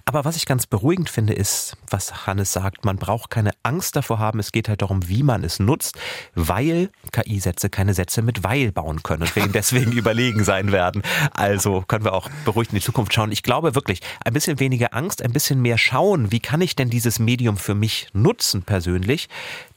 [0.06, 4.18] Aber was ich ganz beruhigend finde, ist, was Hannes sagt, man braucht keine Angst davor
[4.18, 4.38] haben.
[4.38, 5.96] Es geht halt darum, wie man es nutzt,
[6.34, 11.02] weil KI-Sätze keine Sätze mit weil bauen können und wir ihnen deswegen überlegen sein werden.
[11.32, 13.32] Also können wir auch beruhigt in die Zukunft schauen.
[13.32, 16.90] Ich glaube wirklich, ein bisschen weniger Angst, ein bisschen mehr schauen, wie kann ich denn
[16.90, 19.28] dieses Medium für mich nutzen persönlich,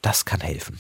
[0.02, 0.80] das kann helfen.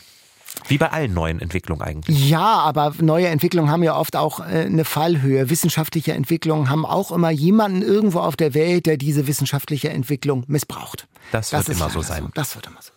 [0.67, 2.29] Wie bei allen neuen Entwicklungen eigentlich.
[2.29, 5.49] Ja, aber neue Entwicklungen haben ja oft auch äh, eine Fallhöhe.
[5.49, 11.07] Wissenschaftliche Entwicklungen haben auch immer jemanden irgendwo auf der Welt, der diese wissenschaftliche Entwicklung missbraucht.
[11.31, 12.23] Das, das wird immer so sein.
[12.23, 12.29] So.
[12.33, 12.96] Das wird immer so sein.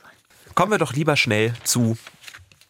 [0.54, 1.96] Kommen wir doch lieber schnell zu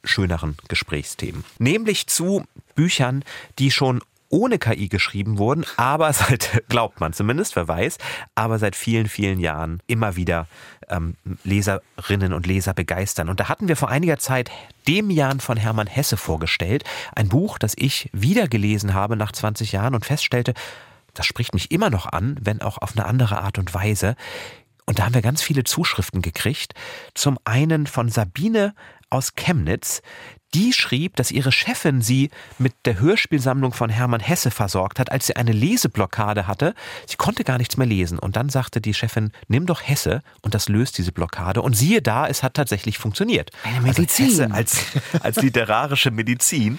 [0.04, 1.44] schöneren Gesprächsthemen.
[1.58, 3.24] Nämlich zu Büchern,
[3.58, 4.00] die schon
[4.30, 7.98] ohne KI geschrieben wurden, aber seit, glaubt man zumindest, wer weiß,
[8.34, 10.46] aber seit vielen, vielen Jahren immer wieder
[10.88, 13.28] ähm, Leserinnen und Leser begeistern.
[13.28, 14.50] Und da hatten wir vor einiger Zeit
[14.88, 19.94] Demian von Hermann Hesse vorgestellt, ein Buch, das ich wieder gelesen habe nach 20 Jahren
[19.94, 20.54] und feststellte,
[21.14, 24.14] das spricht mich immer noch an, wenn auch auf eine andere Art und Weise.
[24.86, 26.74] Und da haben wir ganz viele Zuschriften gekriegt.
[27.14, 28.74] Zum einen von Sabine
[29.08, 30.02] aus Chemnitz,
[30.54, 35.26] die schrieb, dass ihre Chefin sie mit der Hörspielsammlung von Hermann Hesse versorgt hat, als
[35.26, 36.74] sie eine Leseblockade hatte.
[37.06, 38.18] Sie konnte gar nichts mehr lesen.
[38.18, 41.62] Und dann sagte die Chefin, nimm doch Hesse und das löst diese Blockade.
[41.62, 43.50] Und siehe da, es hat tatsächlich funktioniert.
[43.62, 44.52] Eine Medizin.
[44.52, 44.84] Also als,
[45.20, 46.78] als literarische Medizin.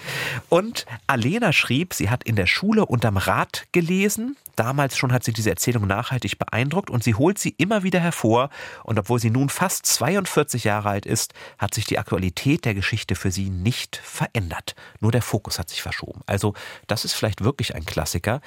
[0.50, 4.36] Und Alena schrieb, sie hat in der Schule unterm Rad gelesen.
[4.56, 8.50] Damals schon hat sie diese Erzählung nachhaltig beeindruckt und sie holt sie immer wieder hervor.
[8.84, 13.14] Und obwohl sie nun fast 42 Jahre alt ist, hat sich die Aktualität der Geschichte
[13.14, 14.74] für sie nicht verändert.
[15.00, 16.20] Nur der Fokus hat sich verschoben.
[16.26, 16.54] Also
[16.86, 18.40] das ist vielleicht wirklich ein Klassiker.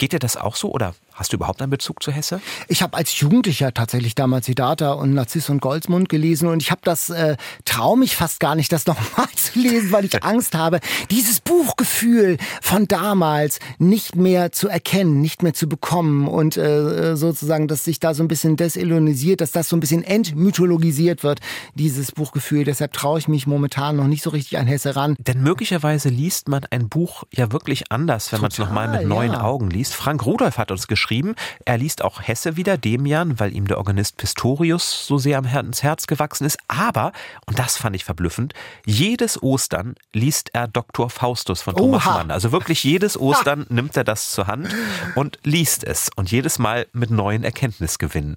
[0.00, 2.40] Geht dir das auch so oder hast du überhaupt einen Bezug zu Hesse?
[2.68, 6.80] Ich habe als Jugendlicher tatsächlich damals Siddhartha und Narziss und Goldsmund gelesen und ich habe
[6.84, 7.36] das, äh,
[7.66, 10.80] traue mich fast gar nicht, das nochmal zu lesen, weil ich Angst habe,
[11.10, 17.68] dieses Buchgefühl von damals nicht mehr zu erkennen, nicht mehr zu bekommen und äh, sozusagen,
[17.68, 21.40] dass sich da so ein bisschen desillusionisiert, dass das so ein bisschen entmythologisiert wird,
[21.74, 22.64] dieses Buchgefühl.
[22.64, 25.14] Deshalb traue ich mich momentan noch nicht so richtig an Hesse ran.
[25.18, 29.32] Denn möglicherweise liest man ein Buch ja wirklich anders, wenn man es nochmal mit neuen
[29.32, 29.42] ja.
[29.42, 29.94] Augen liest liest.
[29.94, 31.34] Frank Rudolf hat uns geschrieben,
[31.64, 35.82] er liest auch Hesse wieder, Demian, weil ihm der Organist Pistorius so sehr am Herz,
[35.82, 36.58] Herz gewachsen ist.
[36.68, 37.12] Aber,
[37.46, 38.54] und das fand ich verblüffend,
[38.86, 41.10] jedes Ostern liest er Dr.
[41.10, 42.14] Faustus von Thomas Oha.
[42.18, 42.30] Mann.
[42.30, 44.68] Also wirklich jedes Ostern nimmt er das zur Hand
[45.14, 48.36] und liest es und jedes Mal mit neuen Erkenntnisgewinnen.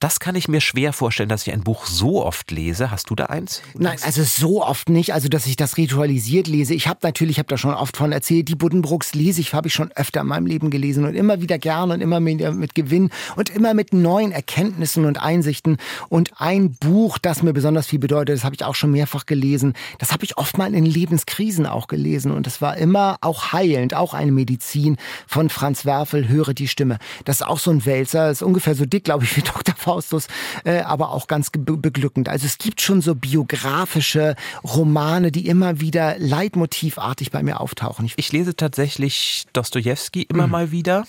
[0.00, 2.90] Das kann ich mir schwer vorstellen, dass ich ein Buch so oft lese.
[2.90, 3.60] Hast du da eins?
[3.74, 5.12] Nein, also so oft nicht.
[5.12, 6.72] Also, dass ich das ritualisiert lese.
[6.72, 9.68] Ich habe natürlich, ich habe da schon oft von erzählt, die Buddenbrooks lese ich, habe
[9.68, 12.74] ich schon öfter in meinem Leben gelesen und immer wieder gern und immer mit, mit
[12.74, 15.76] Gewinn und immer mit neuen Erkenntnissen und Einsichten.
[16.08, 19.74] Und ein Buch, das mir besonders viel bedeutet, das habe ich auch schon mehrfach gelesen.
[19.98, 23.92] Das habe ich oft mal in Lebenskrisen auch gelesen und das war immer auch heilend,
[23.92, 24.96] auch eine Medizin
[25.26, 26.96] von Franz Werfel, Höre die Stimme.
[27.26, 29.74] Das ist auch so ein Wälzer, ist ungefähr so dick, glaube ich, wie Dr.
[29.90, 30.28] Faustus,
[30.64, 32.28] äh, aber auch ganz beglückend.
[32.28, 38.04] Also es gibt schon so biografische Romane, die immer wieder leitmotivartig bei mir auftauchen.
[38.04, 40.52] Ich, ich lese tatsächlich Dostoevsky immer mhm.
[40.52, 41.06] mal wieder.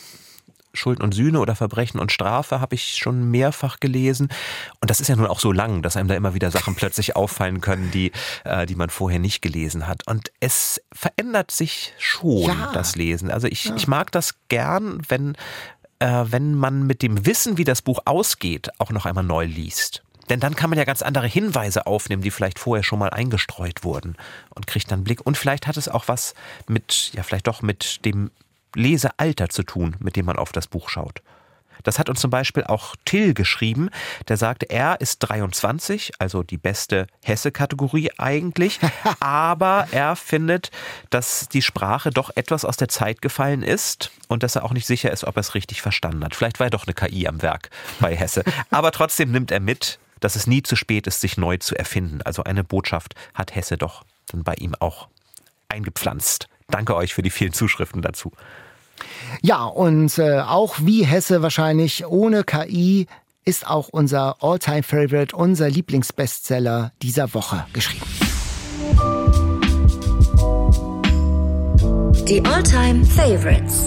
[0.73, 4.29] Schuld und Sühne oder Verbrechen und Strafe habe ich schon mehrfach gelesen.
[4.79, 7.15] Und das ist ja nun auch so lang, dass einem da immer wieder Sachen plötzlich
[7.15, 8.11] auffallen können, die,
[8.45, 10.07] äh, die man vorher nicht gelesen hat.
[10.07, 12.71] Und es verändert sich schon, ja.
[12.73, 13.29] das Lesen.
[13.29, 13.75] Also ich, ja.
[13.75, 15.35] ich mag das gern, wenn,
[16.01, 20.03] äh, wenn man mit dem Wissen, wie das Buch ausgeht, auch noch einmal neu liest.
[20.29, 23.83] Denn dann kann man ja ganz andere Hinweise aufnehmen, die vielleicht vorher schon mal eingestreut
[23.83, 24.15] wurden
[24.49, 25.25] und kriegt dann Blick.
[25.25, 26.33] Und vielleicht hat es auch was
[26.67, 28.31] mit, ja, vielleicht doch mit dem
[28.73, 31.21] Lesealter zu tun, mit dem man auf das Buch schaut.
[31.83, 33.89] Das hat uns zum Beispiel auch Till geschrieben,
[34.27, 38.79] der sagte, er ist 23, also die beste Hesse-Kategorie eigentlich,
[39.19, 40.71] aber er findet,
[41.09, 44.87] dass die Sprache doch etwas aus der Zeit gefallen ist und dass er auch nicht
[44.87, 46.35] sicher ist, ob er es richtig verstanden hat.
[46.35, 47.69] Vielleicht war ja doch eine KI am Werk
[47.99, 48.43] bei Hesse.
[48.69, 52.21] Aber trotzdem nimmt er mit, dass es nie zu spät ist, sich neu zu erfinden.
[52.21, 55.07] Also eine Botschaft hat Hesse doch dann bei ihm auch
[55.67, 56.47] eingepflanzt.
[56.67, 58.31] Danke euch für die vielen Zuschriften dazu.
[59.41, 63.07] Ja, und äh, auch wie Hesse wahrscheinlich ohne KI
[63.43, 68.05] ist auch unser Alltime favorite unser Lieblingsbestseller dieser Woche geschrieben.
[72.27, 73.83] Die Alltime favorites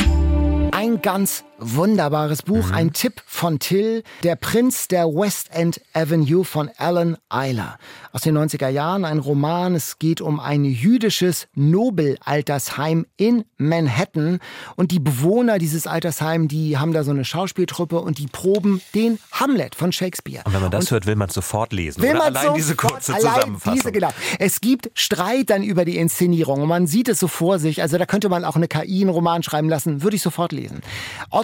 [0.73, 2.75] Ein ganz wunderbares Buch, Mhm.
[2.75, 7.79] ein Tipp von Till, Der Prinz der West End Avenue von Alan Eiler.
[8.13, 9.75] Aus den 90er Jahren ein Roman.
[9.75, 14.41] Es geht um ein jüdisches Nobelaltersheim in Manhattan.
[14.77, 19.19] Und die Bewohner dieses Altersheims, die haben da so eine Schauspieltruppe und die proben den
[19.33, 20.43] Hamlet von Shakespeare.
[20.45, 22.03] Und wenn man das hört, will man es sofort lesen.
[22.03, 22.19] Will oder?
[22.19, 23.75] man allein diese sofort- kurze allein Zusammenfassung.
[23.79, 24.11] Diese, genau.
[24.39, 27.83] Es gibt Streit dann über die Inszenierung und man sieht es so vor sich.
[27.83, 30.81] Also da könnte man auch eine KI einen Roman schreiben lassen, würde ich sofort lesen.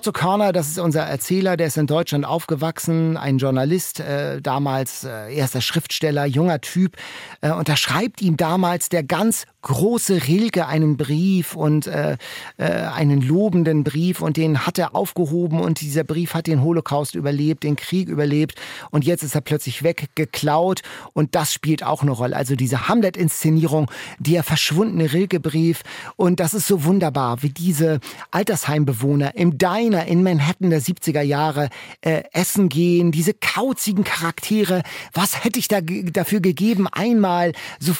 [0.01, 5.05] Otto Körner, das ist unser Erzähler, der ist in Deutschland aufgewachsen, ein Journalist, äh, damals
[5.05, 6.97] äh, erster Schriftsteller, junger Typ.
[7.43, 12.17] Äh, und da schreibt ihm damals der ganz große Rilke einen Brief und äh,
[12.57, 17.15] äh, einen lobenden Brief und den hat er aufgehoben und dieser Brief hat den Holocaust
[17.15, 18.55] überlebt, den Krieg überlebt
[18.91, 20.83] und jetzt ist er plötzlich weggeklaut
[21.13, 22.37] und das spielt auch eine Rolle.
[22.37, 25.83] Also diese Hamlet-Inszenierung, der verschwundene Rilke-Brief
[26.17, 28.01] und das ist so wunderbar, wie diese
[28.31, 31.69] Altersheimbewohner im Diner in Manhattan der 70er Jahre
[32.01, 34.83] äh, essen gehen, diese kauzigen Charaktere.
[35.13, 37.93] Was hätte ich da dafür gegeben, einmal so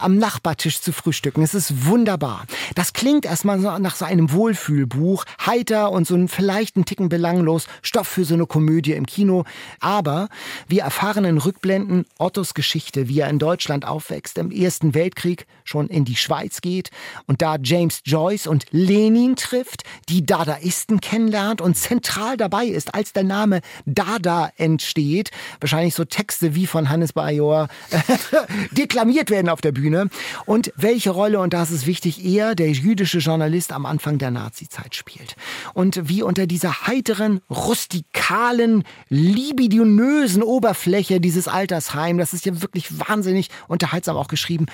[0.00, 1.42] am Nachbartisch zu frühstücken?
[1.42, 2.44] Es ist wunderbar.
[2.74, 7.66] Das klingt erstmal nach so einem Wohlfühlbuch, heiter und so ein vielleicht ein Ticken belanglos,
[7.80, 9.44] Stoff für so eine Komödie im Kino.
[9.80, 10.28] Aber
[10.66, 15.88] wir erfahren in Rückblenden Ottos Geschichte, wie er in Deutschland aufwächst, im Ersten Weltkrieg schon
[15.88, 16.90] in die Schweiz geht
[17.26, 23.12] und da James Joyce und Lenin trifft, die Dadaisten kennenlernt und zentral dabei ist, als
[23.12, 25.30] der Name Dada entsteht.
[25.60, 27.68] Wahrscheinlich so Texte wie von Hannes Bajor
[28.72, 30.08] deklamiert werden auf der Bühne.
[30.46, 34.94] Und welche Rolle, und das ist wichtig, er, der jüdische Journalist am Anfang der Nazizeit
[34.94, 35.36] spielt.
[35.74, 43.48] Und wie unter dieser heiteren, rustikalen, libidinösen Oberfläche dieses Altersheim, das ist ja wirklich wahnsinnig
[43.68, 44.66] unterhaltsam auch geschrieben,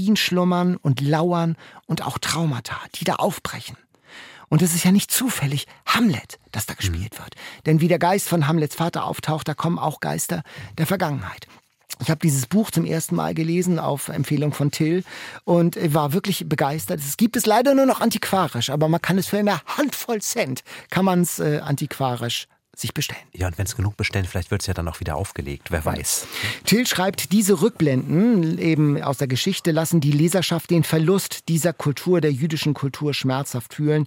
[0.00, 3.76] Biografien schlummern und lauern und auch Traumata, die da aufbrechen.
[4.48, 7.34] Und es ist ja nicht zufällig Hamlet, das da gespielt wird.
[7.66, 10.42] Denn wie der Geist von Hamlets Vater auftaucht, da kommen auch Geister
[10.78, 11.46] der Vergangenheit.
[12.02, 15.04] Ich habe dieses Buch zum ersten Mal gelesen auf Empfehlung von Till
[15.44, 16.98] und war wirklich begeistert.
[17.00, 20.64] Es gibt es leider nur noch antiquarisch, aber man kann es für eine Handvoll Cent,
[20.88, 22.46] kann man es äh, antiquarisch
[22.80, 23.20] sich bestellen.
[23.32, 25.70] Ja, und wenn es genug bestellen, vielleicht wird es ja dann auch wieder aufgelegt.
[25.70, 26.26] Wer weiß.
[26.64, 32.20] Till schreibt, diese Rückblenden eben aus der Geschichte lassen die Leserschaft den Verlust dieser Kultur,
[32.20, 34.06] der jüdischen Kultur schmerzhaft fühlen,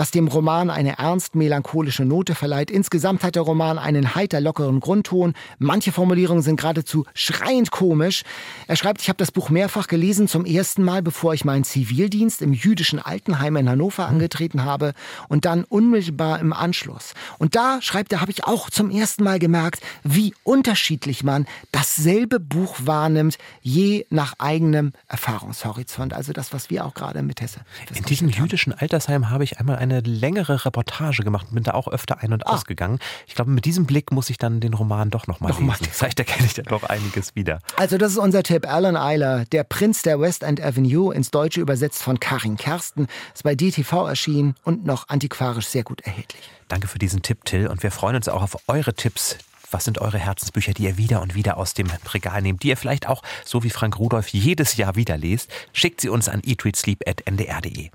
[0.00, 2.70] was dem Roman eine ernst melancholische Note verleiht.
[2.70, 5.34] Insgesamt hat der Roman einen heiter lockeren Grundton.
[5.58, 8.22] Manche Formulierungen sind geradezu schreiend komisch.
[8.66, 12.40] Er schreibt, ich habe das Buch mehrfach gelesen, zum ersten Mal, bevor ich meinen Zivildienst
[12.40, 14.94] im jüdischen Altenheim in Hannover angetreten habe
[15.28, 17.12] und dann unmittelbar im Anschluss.
[17.36, 22.40] Und da, schreibt er, habe ich auch zum ersten Mal gemerkt, wie unterschiedlich man dasselbe
[22.40, 26.14] Buch wahrnimmt, je nach eigenem Erfahrungshorizont.
[26.14, 27.60] Also das, was wir auch gerade mit Hesse.
[27.94, 31.88] In diesem jüdischen Altersheim habe ich einmal eine längere Reportage gemacht und bin da auch
[31.88, 32.50] öfter ein- und Ah.
[32.54, 33.00] ausgegangen.
[33.26, 35.88] Ich glaube, mit diesem Blick muss ich dann den Roman doch nochmal Noch mal lesen.
[35.92, 37.58] Vielleicht erkenne ich da doch einiges wieder.
[37.76, 38.66] Also das ist unser Tipp.
[38.70, 43.42] Alan Eiler, der Prinz der West End Avenue, ins Deutsche übersetzt von Karin Kersten, ist
[43.42, 46.42] bei DTV erschienen und noch antiquarisch sehr gut erhältlich.
[46.68, 47.66] Danke für diesen Tipp, Till.
[47.66, 49.36] Und wir freuen uns auch auf eure Tipps.
[49.70, 52.76] Was sind eure Herzensbücher, die ihr wieder und wieder aus dem Regal nehmt, die ihr
[52.76, 55.50] vielleicht auch, so wie Frank Rudolph, jedes Jahr wieder lest?
[55.72, 57.90] Schickt sie uns an eatreadsleep.ndr.de.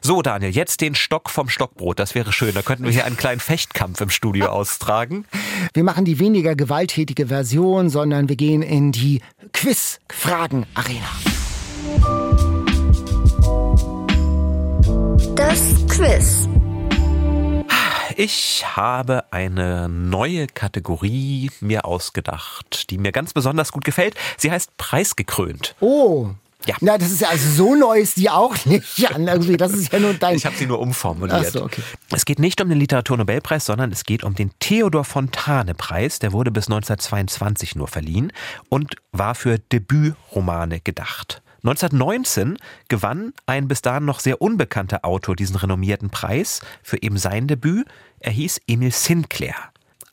[0.00, 1.98] So, Daniel, jetzt den Stock vom Stockbrot.
[1.98, 2.54] Das wäre schön.
[2.54, 5.24] Da könnten wir hier einen kleinen Fechtkampf im Studio austragen.
[5.74, 9.20] Wir machen die weniger gewalttätige Version, sondern wir gehen in die
[9.52, 11.10] Quiz-Fragen-Arena.
[15.34, 16.48] Das Quiz.
[18.18, 24.14] Ich habe eine neue Kategorie mir ausgedacht, die mir ganz besonders gut gefällt.
[24.38, 25.74] Sie heißt Preisgekrönt.
[25.80, 26.30] Oh.
[26.64, 26.76] Ja.
[26.80, 29.28] Na, das ist ja also so neu ist die auch nicht, Jan.
[29.28, 30.34] Irgendwie, das ist ja nur dein.
[30.34, 31.44] Ich habe sie nur umformuliert.
[31.46, 31.82] Ach so, okay.
[32.10, 36.18] Es geht nicht um den Literaturnobelpreis, sondern es geht um den Theodor Fontane Preis.
[36.18, 38.32] Der wurde bis 1922 nur verliehen
[38.70, 41.42] und war für Debütromane gedacht.
[41.58, 47.46] 1919 gewann ein bis dahin noch sehr unbekannter Autor diesen renommierten Preis für eben sein
[47.46, 47.86] Debüt.
[48.20, 49.54] Er hieß Emil Sinclair.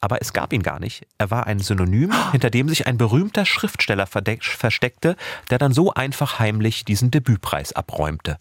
[0.01, 1.07] Aber es gab ihn gar nicht.
[1.17, 5.15] Er war ein Synonym, hinter dem sich ein berühmter Schriftsteller versteckte,
[5.49, 8.37] der dann so einfach heimlich diesen Debütpreis abräumte.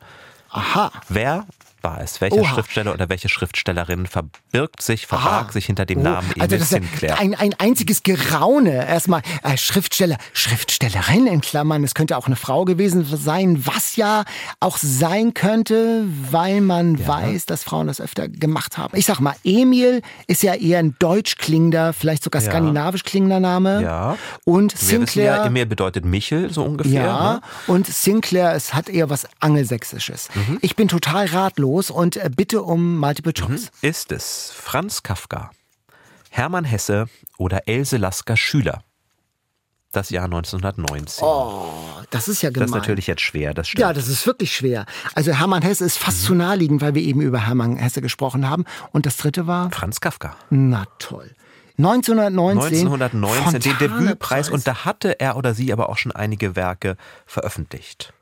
[0.51, 0.91] Aha.
[1.09, 1.47] Wer
[1.83, 2.21] war es?
[2.21, 2.49] Welcher Oha.
[2.55, 5.53] Schriftsteller oder welche Schriftstellerin verbirgt sich, verbarg Aha.
[5.53, 7.11] sich hinter dem Oh, Namen Emil also das ist Sinclair?
[7.11, 8.87] ja ein, ein einziges Geraune.
[8.87, 11.83] Erstmal äh, Schriftsteller, Schriftstellerin in Klammern.
[11.85, 14.25] Es könnte auch eine Frau gewesen sein, was ja
[14.61, 18.97] auch sein könnte, weil man weiß, dass Frauen das öfter gemacht haben.
[18.97, 22.51] Ich sag mal, Emil ist ja eher ein deutsch klingender, vielleicht sogar Ja.
[22.51, 23.83] skandinavisch klingender Name.
[23.83, 24.17] Ja.
[24.45, 25.45] Und Wir wissen ja, Sinclair.
[25.47, 26.93] Emil bedeutet Michel, so ungefähr.
[27.05, 27.41] Ja, Ne?
[27.67, 30.29] und Sinclair, es hat eher was Angelsächsisches.
[30.35, 30.59] Mhm.
[30.61, 31.72] Ich bin total ratlos.
[31.73, 33.71] Los und äh, bitte um Multiple Choice.
[33.81, 35.51] Ist es Franz Kafka,
[36.31, 37.07] Hermann Hesse
[37.39, 38.83] oder Else Lasker Schüler?
[39.91, 41.23] Das Jahr 1919.
[41.23, 41.67] Oh,
[42.11, 42.69] das ist ja gemein.
[42.69, 43.81] das ist natürlich jetzt schwer, das stimmt.
[43.81, 44.87] Ja, das ist wirklich schwer.
[45.15, 48.65] Also Hermann Hesse ist fast zu naheliegend, weil wir eben über Hermann Hesse gesprochen haben.
[48.93, 49.71] Und das dritte war?
[49.71, 50.35] Franz Kafka.
[50.49, 51.35] Na toll.
[51.77, 52.87] 1919.
[52.87, 54.19] 1919, den Debütpreis.
[54.19, 54.51] Preis.
[54.51, 56.97] Und da hatte er oder sie aber auch schon einige Werke
[57.27, 58.15] veröffentlicht.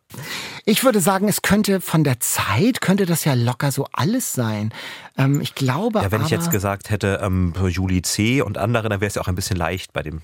[0.64, 4.72] Ich würde sagen, es könnte von der Zeit, könnte das ja locker so alles sein.
[5.16, 8.42] Ähm, ich glaube Ja, wenn aber, ich jetzt gesagt hätte, ähm, Julie C.
[8.42, 10.20] und andere, dann wäre es ja auch ein bisschen leicht bei dem.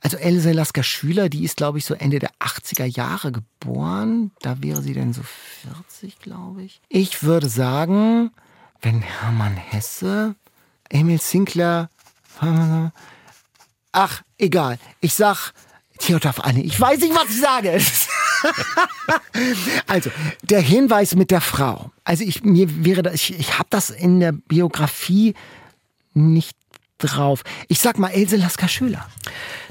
[0.00, 4.30] also Else Lasker Schüler, die ist glaube ich so Ende der 80er Jahre geboren.
[4.40, 5.22] Da wäre sie denn so
[5.62, 6.80] 40, glaube ich.
[6.88, 8.30] Ich würde sagen,
[8.82, 10.34] wenn Hermann Hesse,
[10.88, 11.90] Emil Sinclair,
[13.92, 14.78] ach, egal.
[15.00, 15.52] Ich sag
[15.98, 16.62] Theodor Anne.
[16.62, 17.80] Ich weiß nicht, was ich sage.
[19.88, 20.10] Also,
[20.42, 21.90] der Hinweis mit der Frau.
[22.04, 25.34] Also ich mir wäre das, ich, ich habe das in der Biografie
[26.14, 26.56] nicht
[26.98, 27.42] drauf.
[27.66, 29.08] Ich sag mal Else Lasker Schüler.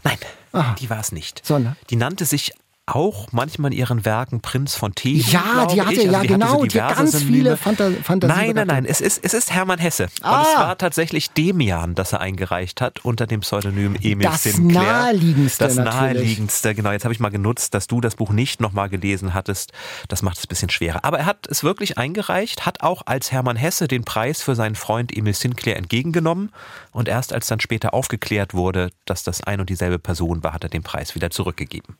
[0.03, 0.17] Nein,
[0.51, 0.75] Aha.
[0.79, 1.45] die war es nicht.
[1.45, 1.77] Sondern?
[1.89, 2.51] Die nannte sich
[2.87, 5.19] auch manchmal in ihren Werken Prinz von Theben.
[5.29, 5.99] Ja, die hatte- ich.
[6.07, 7.33] Also ja, die genau, so die hat ganz Synonyme.
[7.37, 8.85] viele Phanta- Fantasien Nein, nein, nein.
[8.85, 10.03] Es ist, es ist Hermann Hesse.
[10.05, 10.45] Und Ah.
[10.49, 14.81] es war tatsächlich Demian, das er eingereicht hat unter dem Pseudonym Emil Das Sinclair.
[14.83, 15.95] naheliegendste Das natürlich.
[16.01, 16.91] naheliegendste, genau.
[16.91, 19.73] Jetzt habe ich mal genutzt, dass du das Buch nicht nochmal gelesen hattest.
[20.07, 21.03] Das macht es ein bisschen schwerer.
[21.03, 24.75] Aber er hat es wirklich eingereicht, hat auch als Hermann Hesse den Preis für seinen
[24.75, 26.51] Freund Emil Sinclair entgegengenommen.
[26.91, 30.63] Und erst als dann später aufgeklärt wurde, dass das ein und dieselbe Person war, hat
[30.63, 31.97] er den Preis wieder zurückgegeben.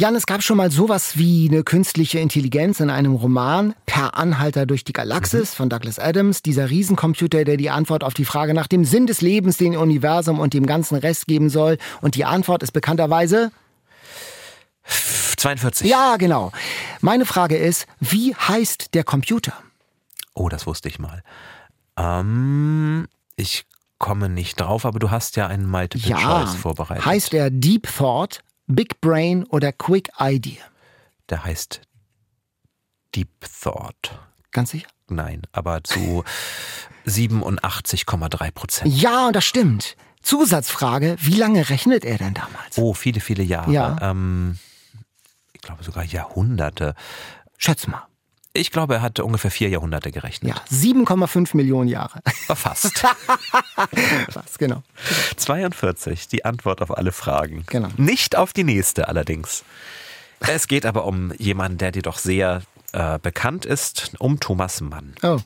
[0.00, 4.64] Jan, es gab schon mal sowas wie eine künstliche Intelligenz in einem Roman, Per Anhalter
[4.64, 6.40] durch die Galaxis von Douglas Adams.
[6.40, 10.38] Dieser Riesencomputer, der die Antwort auf die Frage nach dem Sinn des Lebens, dem Universum
[10.38, 11.76] und dem ganzen Rest geben soll.
[12.00, 13.52] Und die Antwort ist bekannterweise
[15.36, 15.90] 42.
[15.90, 16.50] Ja, genau.
[17.02, 19.52] Meine Frage ist, wie heißt der Computer?
[20.32, 21.22] Oh, das wusste ich mal.
[21.98, 23.66] Ähm, ich
[23.98, 27.04] komme nicht drauf, aber du hast ja einen Multiple Ja, Choice vorbereitet.
[27.04, 30.62] heißt er Deep Thought, Big Brain oder Quick Idea?
[31.28, 31.80] Der heißt
[33.14, 33.28] Deep
[33.62, 34.18] Thought.
[34.52, 34.88] Ganz sicher?
[35.08, 36.24] Nein, aber zu
[37.06, 38.94] 87,3 Prozent.
[38.94, 39.96] Ja, und das stimmt.
[40.22, 42.76] Zusatzfrage, wie lange rechnet er denn damals?
[42.76, 43.72] Oh, viele, viele Jahre.
[43.72, 43.96] Ja.
[44.00, 44.58] Ähm,
[45.52, 46.94] ich glaube sogar Jahrhunderte.
[47.56, 48.06] Schätz mal.
[48.52, 50.54] Ich glaube, er hatte ungefähr vier Jahrhunderte gerechnet.
[50.54, 52.20] Ja, 7,5 Millionen Jahre.
[52.46, 53.04] Fast.
[54.34, 54.82] Was, genau.
[55.36, 57.64] 42, die Antwort auf alle Fragen.
[57.68, 57.88] Genau.
[57.96, 59.62] Nicht auf die nächste allerdings.
[60.40, 65.14] Es geht aber um jemanden, der dir doch sehr äh, bekannt ist, um Thomas Mann.
[65.22, 65.38] Oh.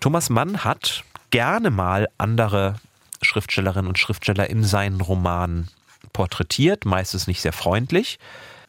[0.00, 2.76] Thomas Mann hat gerne mal andere
[3.20, 5.68] Schriftstellerinnen und Schriftsteller in seinen Romanen
[6.14, 8.18] porträtiert, meistens nicht sehr freundlich.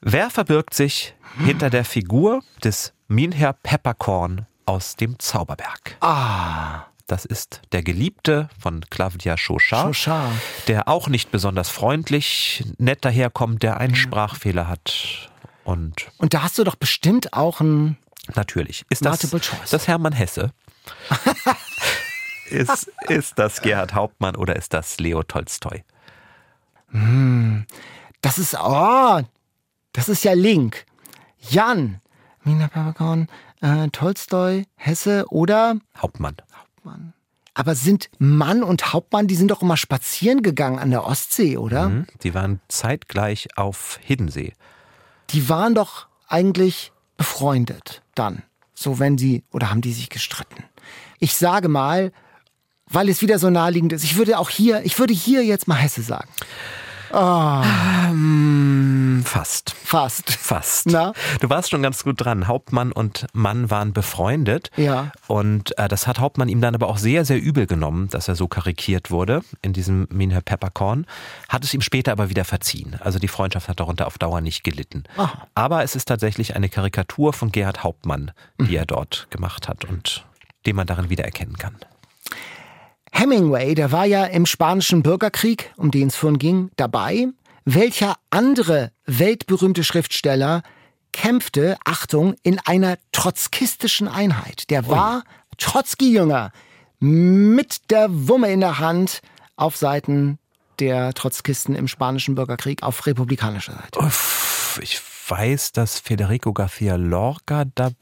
[0.02, 5.98] Wer verbirgt sich hinter der Figur des Minher Peppercorn aus dem Zauberberg?
[6.02, 10.32] Ah, Das ist der Geliebte von Claudia Chauchat, Chauchat.
[10.68, 15.30] der auch nicht besonders freundlich, nett daherkommt, der einen Sprachfehler hat.
[15.64, 17.98] Und und da hast du doch bestimmt auch ein.
[18.36, 19.70] natürlich ist das, Choice.
[19.72, 20.52] das Hermann Hesse.
[22.50, 25.84] ist, ist das Gerhard Hauptmann oder ist das Leo Tolstoi?
[28.22, 28.56] Das ist.
[28.60, 29.22] Oh,
[30.00, 30.86] das ist ja Link.
[31.50, 32.00] Jan,
[32.46, 33.28] Mina Peppercorn,
[33.60, 35.76] äh, Tolstoi, Hesse oder.
[36.58, 37.14] Hauptmann.
[37.54, 41.90] Aber sind Mann und Hauptmann, die sind doch immer spazieren gegangen an der Ostsee, oder?
[41.90, 42.08] Mhm.
[42.24, 44.54] Die waren zeitgleich auf Hiddensee.
[45.32, 48.44] Die waren doch eigentlich befreundet dann.
[48.74, 50.64] So wenn sie, oder haben die sich gestritten?
[51.20, 52.14] Ich sage mal,
[52.88, 55.76] weil es wieder so naheliegend ist, ich würde auch hier, ich würde hier jetzt mal
[55.76, 56.30] Hesse sagen.
[57.12, 58.60] Ähm,
[59.26, 59.76] fast.
[59.84, 60.32] Fast.
[60.32, 60.88] Fast.
[60.88, 61.14] Na?
[61.40, 62.48] Du warst schon ganz gut dran.
[62.48, 64.72] Hauptmann und Mann waren befreundet.
[64.78, 65.12] Ja.
[65.28, 68.36] Und äh, das hat Hauptmann ihm dann aber auch sehr, sehr übel genommen, dass er
[68.36, 71.06] so karikiert wurde in diesem Minher Peppercorn.
[71.48, 72.98] Hat es ihm später aber wieder verziehen.
[73.00, 75.04] Also die Freundschaft hat darunter auf Dauer nicht gelitten.
[75.18, 75.48] Aha.
[75.56, 80.26] Aber es ist tatsächlich eine Karikatur von Gerhard Hauptmann, die er dort gemacht hat und
[80.66, 81.76] den man darin wiedererkennen kann.
[83.12, 87.28] Hemingway, der war ja im spanischen Bürgerkrieg, um den es vorhin ging, dabei.
[87.66, 90.64] Welcher andere weltberühmte Schriftsteller
[91.12, 94.70] kämpfte, Achtung, in einer trotzkistischen Einheit?
[94.70, 95.24] Der war
[95.58, 96.52] Trotzki-Jünger
[97.00, 99.22] mit der Wumme in der Hand
[99.56, 100.40] auf Seiten
[100.80, 104.00] der Trotzkisten im spanischen Bürgerkrieg auf republikanischer Seite.
[104.00, 107.96] Uff, ich weiß, dass Federico García Lorca dabei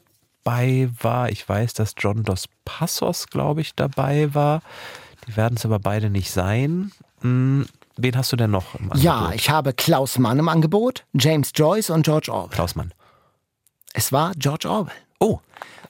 [0.48, 1.30] war.
[1.30, 4.62] Ich weiß, dass John Dos Passos, glaube ich, dabei war.
[5.26, 6.92] Die werden es aber beide nicht sein.
[7.20, 9.02] Hm, wen hast du denn noch im Angebot?
[9.02, 12.54] Ja, ich habe Klaus Mann im Angebot, James Joyce und George Orwell.
[12.54, 12.92] Klaus Mann.
[13.92, 14.94] Es war George Orwell.
[15.20, 15.40] Oh,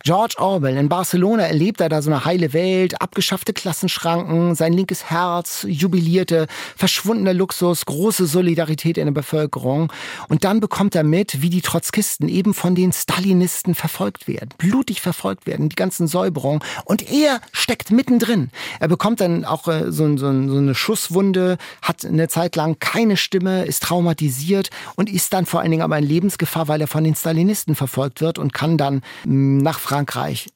[0.09, 0.79] George Orwell.
[0.79, 6.47] In Barcelona erlebt er da so eine heile Welt, abgeschaffte Klassenschranken, sein linkes Herz, jubilierte,
[6.77, 9.93] verschwundener Luxus, große Solidarität in der Bevölkerung.
[10.31, 15.03] Und dann bekommt er mit, wie die Trotzkisten eben von den Stalinisten verfolgt werden, blutig
[15.03, 16.65] verfolgt werden, die ganzen Säuberungen.
[16.87, 18.49] Und er steckt mittendrin.
[18.81, 23.19] Er bekommt dann auch äh, so, so, so eine Schusswunde, hat eine Zeit lang keine
[23.19, 27.05] Stimme, ist traumatisiert und ist dann vor allen Dingen aber in Lebensgefahr, weil er von
[27.05, 29.98] den Stalinisten verfolgt wird und kann dann mm, nach Frankreich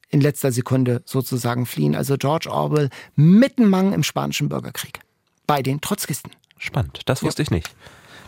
[0.09, 1.95] in letzter Sekunde sozusagen fliehen.
[1.95, 4.99] Also George Orwell mittenmang im spanischen Bürgerkrieg.
[5.47, 6.31] Bei den Trotzkisten.
[6.57, 7.01] spannend.
[7.05, 7.69] Das wusste ich nicht.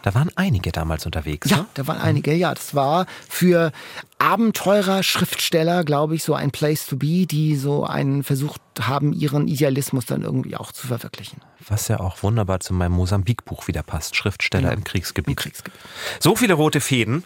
[0.05, 1.49] Da waren einige damals unterwegs.
[1.49, 1.65] Ja, ne?
[1.73, 2.31] da waren einige.
[2.31, 3.71] Ja, das war für
[4.19, 9.47] Abenteurer, Schriftsteller, glaube ich, so ein Place to be, die so einen versucht haben, ihren
[9.47, 11.41] Idealismus dann irgendwie auch zu verwirklichen.
[11.67, 14.15] Was ja auch wunderbar zu meinem Mosambik-Buch wieder passt.
[14.15, 15.31] Schriftsteller im Kriegsgebiet.
[15.31, 15.81] Im Kriegsgebiet.
[16.19, 17.23] So viele rote Fäden.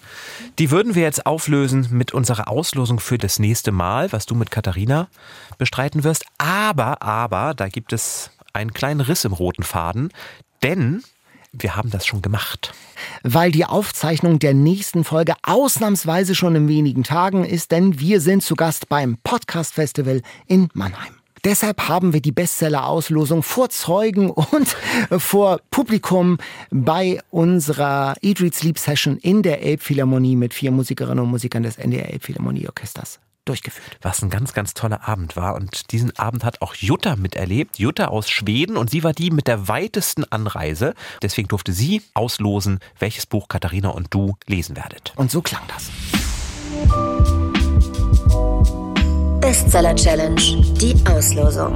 [0.57, 4.51] Die würden wir jetzt auflösen mit unserer Auslosung für das nächste Mal, was du mit
[4.51, 5.09] Katharina
[5.57, 6.23] bestreiten wirst.
[6.37, 10.13] Aber, aber, da gibt es einen kleinen Riss im roten Faden,
[10.63, 11.03] denn
[11.51, 12.73] wir haben das schon gemacht.
[13.23, 18.43] weil die Aufzeichnung der nächsten Folge ausnahmsweise schon in wenigen Tagen ist, denn wir sind
[18.43, 21.13] zu Gast beim Podcast Festival in Mannheim.
[21.45, 24.75] Deshalb haben wir die Bestseller-Auslosung vor Zeugen und
[25.21, 26.37] vor Publikum
[26.69, 32.11] bei unserer Read, Sleep Session in der Elbphilharmonie mit vier Musikerinnen und Musikern des NDR
[32.11, 33.97] Elbphilharmonieorchesters durchgeführt.
[34.01, 35.55] Was ein ganz, ganz toller Abend war.
[35.55, 37.79] Und diesen Abend hat auch Jutta miterlebt.
[37.79, 38.77] Jutta aus Schweden.
[38.77, 40.93] Und sie war die mit der weitesten Anreise.
[41.21, 45.13] Deswegen durfte sie auslosen, welches Buch Katharina und du lesen werdet.
[45.15, 45.89] Und so klang das.
[49.41, 50.41] Bestseller Challenge.
[50.79, 51.75] Die Auslosung.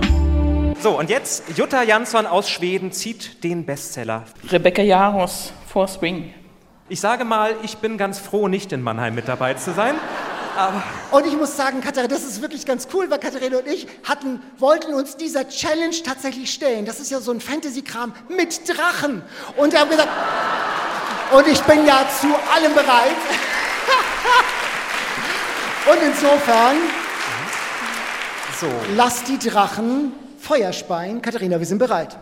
[0.79, 4.25] So, und jetzt Jutta Jansson aus Schweden zieht den Bestseller.
[4.49, 6.33] Rebecca Jaros, For Spring.
[6.89, 9.95] Ich sage mal, ich bin ganz froh, nicht in Mannheim mit dabei zu sein.
[11.11, 14.41] Und ich muss sagen, Katharina, das ist wirklich ganz cool, weil Katharina und ich hatten,
[14.57, 16.85] wollten uns dieser Challenge tatsächlich stellen.
[16.85, 19.21] Das ist ja so ein Fantasy-Kram mit Drachen.
[19.57, 20.09] Und wir haben gesagt,
[21.35, 23.15] und ich bin ja zu allem bereit.
[25.91, 26.77] und insofern,
[28.59, 28.67] So.
[28.95, 31.21] lass die Drachen Feuer speien.
[31.21, 32.17] Katharina, wir sind bereit.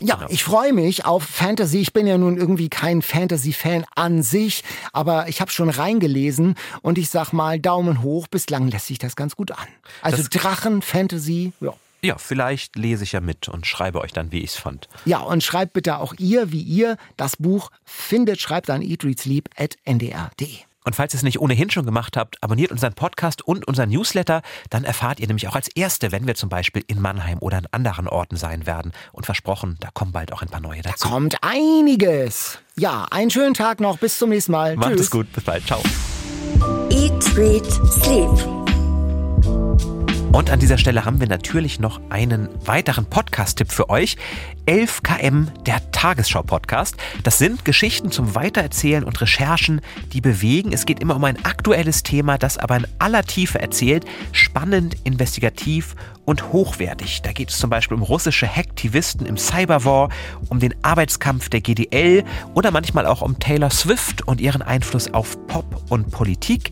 [0.00, 1.78] Ja, ich freue mich auf Fantasy.
[1.78, 6.98] Ich bin ja nun irgendwie kein Fantasy-Fan an sich, aber ich habe schon reingelesen und
[6.98, 8.26] ich sag mal Daumen hoch.
[8.28, 9.66] Bislang lässt sich das ganz gut an.
[10.02, 11.74] Also Das- Drachen, Fantasy, ja.
[12.00, 14.88] Ja, vielleicht lese ich ja mit und schreibe euch dann, wie ich es fand.
[15.04, 18.40] Ja, und schreibt bitte auch ihr, wie ihr das Buch findet.
[18.40, 20.58] Schreibt an eatreadsleep.ndr.de.
[20.88, 24.40] Und falls ihr es nicht ohnehin schon gemacht habt, abonniert unseren Podcast und unseren Newsletter.
[24.70, 27.66] Dann erfahrt ihr nämlich auch als Erste, wenn wir zum Beispiel in Mannheim oder an
[27.72, 28.92] anderen Orten sein werden.
[29.12, 31.06] Und versprochen, da kommen bald auch ein paar neue dazu.
[31.06, 32.58] Kommt einiges.
[32.74, 33.98] Ja, einen schönen Tag noch.
[33.98, 34.76] Bis zum nächsten Mal.
[34.76, 35.00] Macht Tschüss.
[35.02, 35.82] es gut, bis bald, ciao.
[36.88, 38.57] Eat, Read, Sleep.
[40.30, 44.16] Und an dieser Stelle haben wir natürlich noch einen weiteren Podcast-Tipp für euch.
[44.66, 46.96] 11 km, der Tagesschau-Podcast.
[47.22, 49.80] Das sind Geschichten zum Weitererzählen und Recherchen,
[50.12, 50.74] die bewegen.
[50.74, 54.04] Es geht immer um ein aktuelles Thema, das aber in aller Tiefe erzählt.
[54.32, 57.22] Spannend, investigativ und hochwertig.
[57.22, 60.10] Da geht es zum Beispiel um russische Hacktivisten im Cyberwar,
[60.50, 62.22] um den Arbeitskampf der GDL
[62.52, 66.70] oder manchmal auch um Taylor Swift und ihren Einfluss auf Pop und Politik.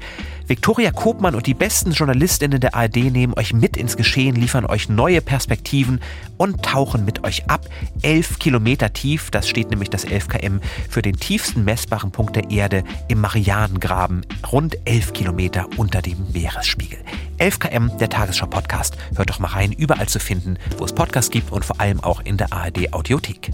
[0.48, 4.88] Viktoria Kopmann und die besten Journalistinnen der ARD nehmen euch mit ins Geschehen, liefern euch
[4.88, 6.00] neue Perspektiven
[6.36, 7.66] und tauchen mit euch ab.
[8.02, 12.48] 11 Kilometer tief, das steht nämlich das 11 km für den tiefsten messbaren Punkt der
[12.50, 17.00] Erde im Marianengraben, rund 11 Kilometer unter dem Meeresspiegel.
[17.38, 18.96] 11 km, der Tagesschau-Podcast.
[19.16, 22.20] Hört doch mal rein, überall zu finden, wo es Podcasts gibt und vor allem auch
[22.20, 23.50] in der ARD-Audiothek.